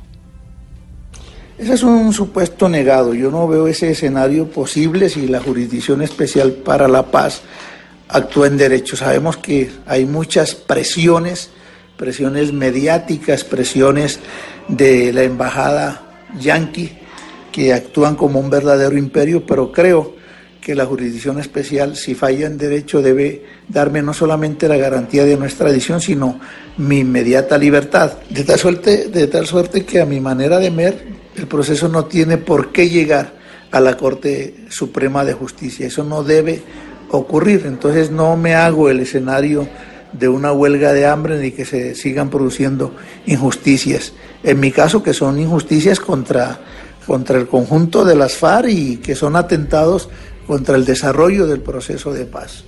Ese 1.59 1.75
es 1.75 1.83
un 1.83 2.12
supuesto 2.12 2.68
negado. 2.68 3.14
Yo 3.14 3.31
no 3.31 3.49
veo 3.49 3.66
ese 3.66 3.90
escenario 3.90 4.49
posible 4.49 5.09
si 5.09 5.27
la 5.27 5.40
Jurisdicción 5.40 6.03
Especial 6.03 6.53
para 6.53 6.87
la 6.87 7.07
Paz 7.07 7.42
actúa 8.09 8.47
en 8.47 8.57
derecho. 8.57 8.97
Sabemos 8.97 9.37
que 9.37 9.71
hay 9.87 10.07
muchas 10.07 10.55
presiones, 10.55 11.51
presiones 11.97 12.53
mediáticas, 12.53 13.44
presiones 13.44 14.21
de 14.68 15.12
la 15.12 15.23
embajada 15.23 16.03
yanqui 16.38 16.92
que 17.53 17.73
actúan 17.73 18.14
como 18.14 18.38
un 18.40 18.51
verdadero 18.51 18.97
imperio, 18.97 19.44
pero 19.44 19.73
creo 19.73 20.16
que 20.61 20.75
la 20.75 20.85
jurisdicción 20.85 21.40
especial, 21.40 21.97
si 21.97 22.14
falla 22.14 22.47
en 22.47 22.59
derecho, 22.59 23.01
debe 23.01 23.44
darme 23.68 24.03
no 24.03 24.12
solamente 24.12 24.68
la 24.68 24.77
garantía 24.77 25.25
de 25.25 25.37
nuestra 25.37 25.71
edición, 25.71 26.01
sino 26.01 26.38
mi 26.77 26.99
inmediata 26.99 27.57
libertad. 27.57 28.18
De 28.29 28.44
tal 28.44 28.59
suerte, 28.59 29.09
de 29.09 29.27
tal 29.29 29.47
suerte 29.47 29.85
que 29.85 30.01
a 30.01 30.07
mi 30.07 30.21
manera 30.21 30.59
de 30.59 30.71
ver, 30.71 31.07
el 31.37 31.47
proceso 31.47 31.88
no 31.88 32.05
tiene 32.05 32.37
por 32.37 32.71
qué 32.71 32.88
llegar 32.90 33.33
a 33.71 33.81
la 33.81 33.97
Corte 33.97 34.66
Suprema 34.68 35.25
de 35.25 35.33
Justicia. 35.33 35.87
Eso 35.87 36.05
no 36.05 36.23
debe 36.23 36.62
ocurrir. 37.11 37.64
Entonces 37.66 38.11
no 38.11 38.37
me 38.37 38.55
hago 38.55 38.90
el 38.90 39.01
escenario 39.01 39.68
de 40.12 40.29
una 40.29 40.53
huelga 40.53 40.92
de 40.92 41.07
hambre 41.07 41.38
ni 41.38 41.51
que 41.51 41.64
se 41.64 41.94
sigan 41.94 42.31
produciendo 42.31 42.94
injusticias. 43.27 44.12
En 44.42 44.61
mi 44.61 44.71
caso, 44.71 45.03
que 45.03 45.12
son 45.12 45.38
injusticias 45.38 46.01
contra, 46.01 46.61
contra 47.07 47.38
el 47.38 47.47
conjunto 47.47 48.05
de 48.05 48.16
las 48.16 48.35
FARC 48.35 48.68
y 48.71 48.97
que 48.97 49.14
son 49.14 49.37
atentados 49.37 50.09
contra 50.47 50.77
el 50.77 50.85
desarrollo 50.85 51.47
del 51.47 51.61
proceso 51.61 52.12
de 52.12 52.25
paz. 52.25 52.64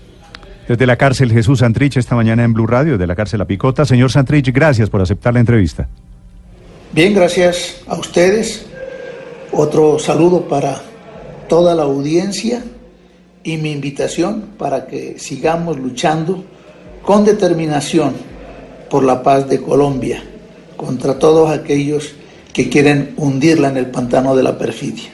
Desde 0.69 0.87
la 0.87 0.97
cárcel 0.97 1.33
Jesús 1.33 1.61
Santrich 1.61 1.97
esta 1.97 2.15
mañana 2.15 2.45
en 2.45 2.53
Blue 2.53 2.67
Radio, 2.67 2.97
de 2.97 3.07
la 3.07 3.17
cárcel 3.17 3.39
La 3.39 3.47
Picota. 3.47 3.85
Señor 3.85 4.13
Santrich, 4.13 4.53
gracias 4.53 4.89
por 4.91 5.01
aceptar 5.01 5.35
la 5.35 5.41
entrevista. 5.41 5.89
Bien, 6.93 7.15
gracias 7.15 7.83
a 7.89 7.97
ustedes. 7.97 8.67
Otro 9.53 9.99
saludo 9.99 10.43
para 10.43 10.81
toda 11.49 11.75
la 11.75 11.83
audiencia 11.83 12.63
y 13.43 13.57
mi 13.57 13.73
invitación 13.73 14.51
para 14.59 14.87
que 14.87 15.19
sigamos 15.19 15.79
luchando 15.79 16.45
con 17.03 17.25
determinación 17.25 18.15
por 18.91 19.05
la 19.05 19.23
paz 19.23 19.49
de 19.49 19.63
Colombia 19.63 20.23
contra 20.77 21.19
todos 21.19 21.51
aquellos 21.51 22.15
que 22.53 22.69
quieren 22.69 23.15
hundirla 23.17 23.69
en 23.69 23.77
el 23.77 23.87
pantano 23.87 24.35
de 24.35 24.43
la 24.43 24.59
perfidia. 24.59 25.11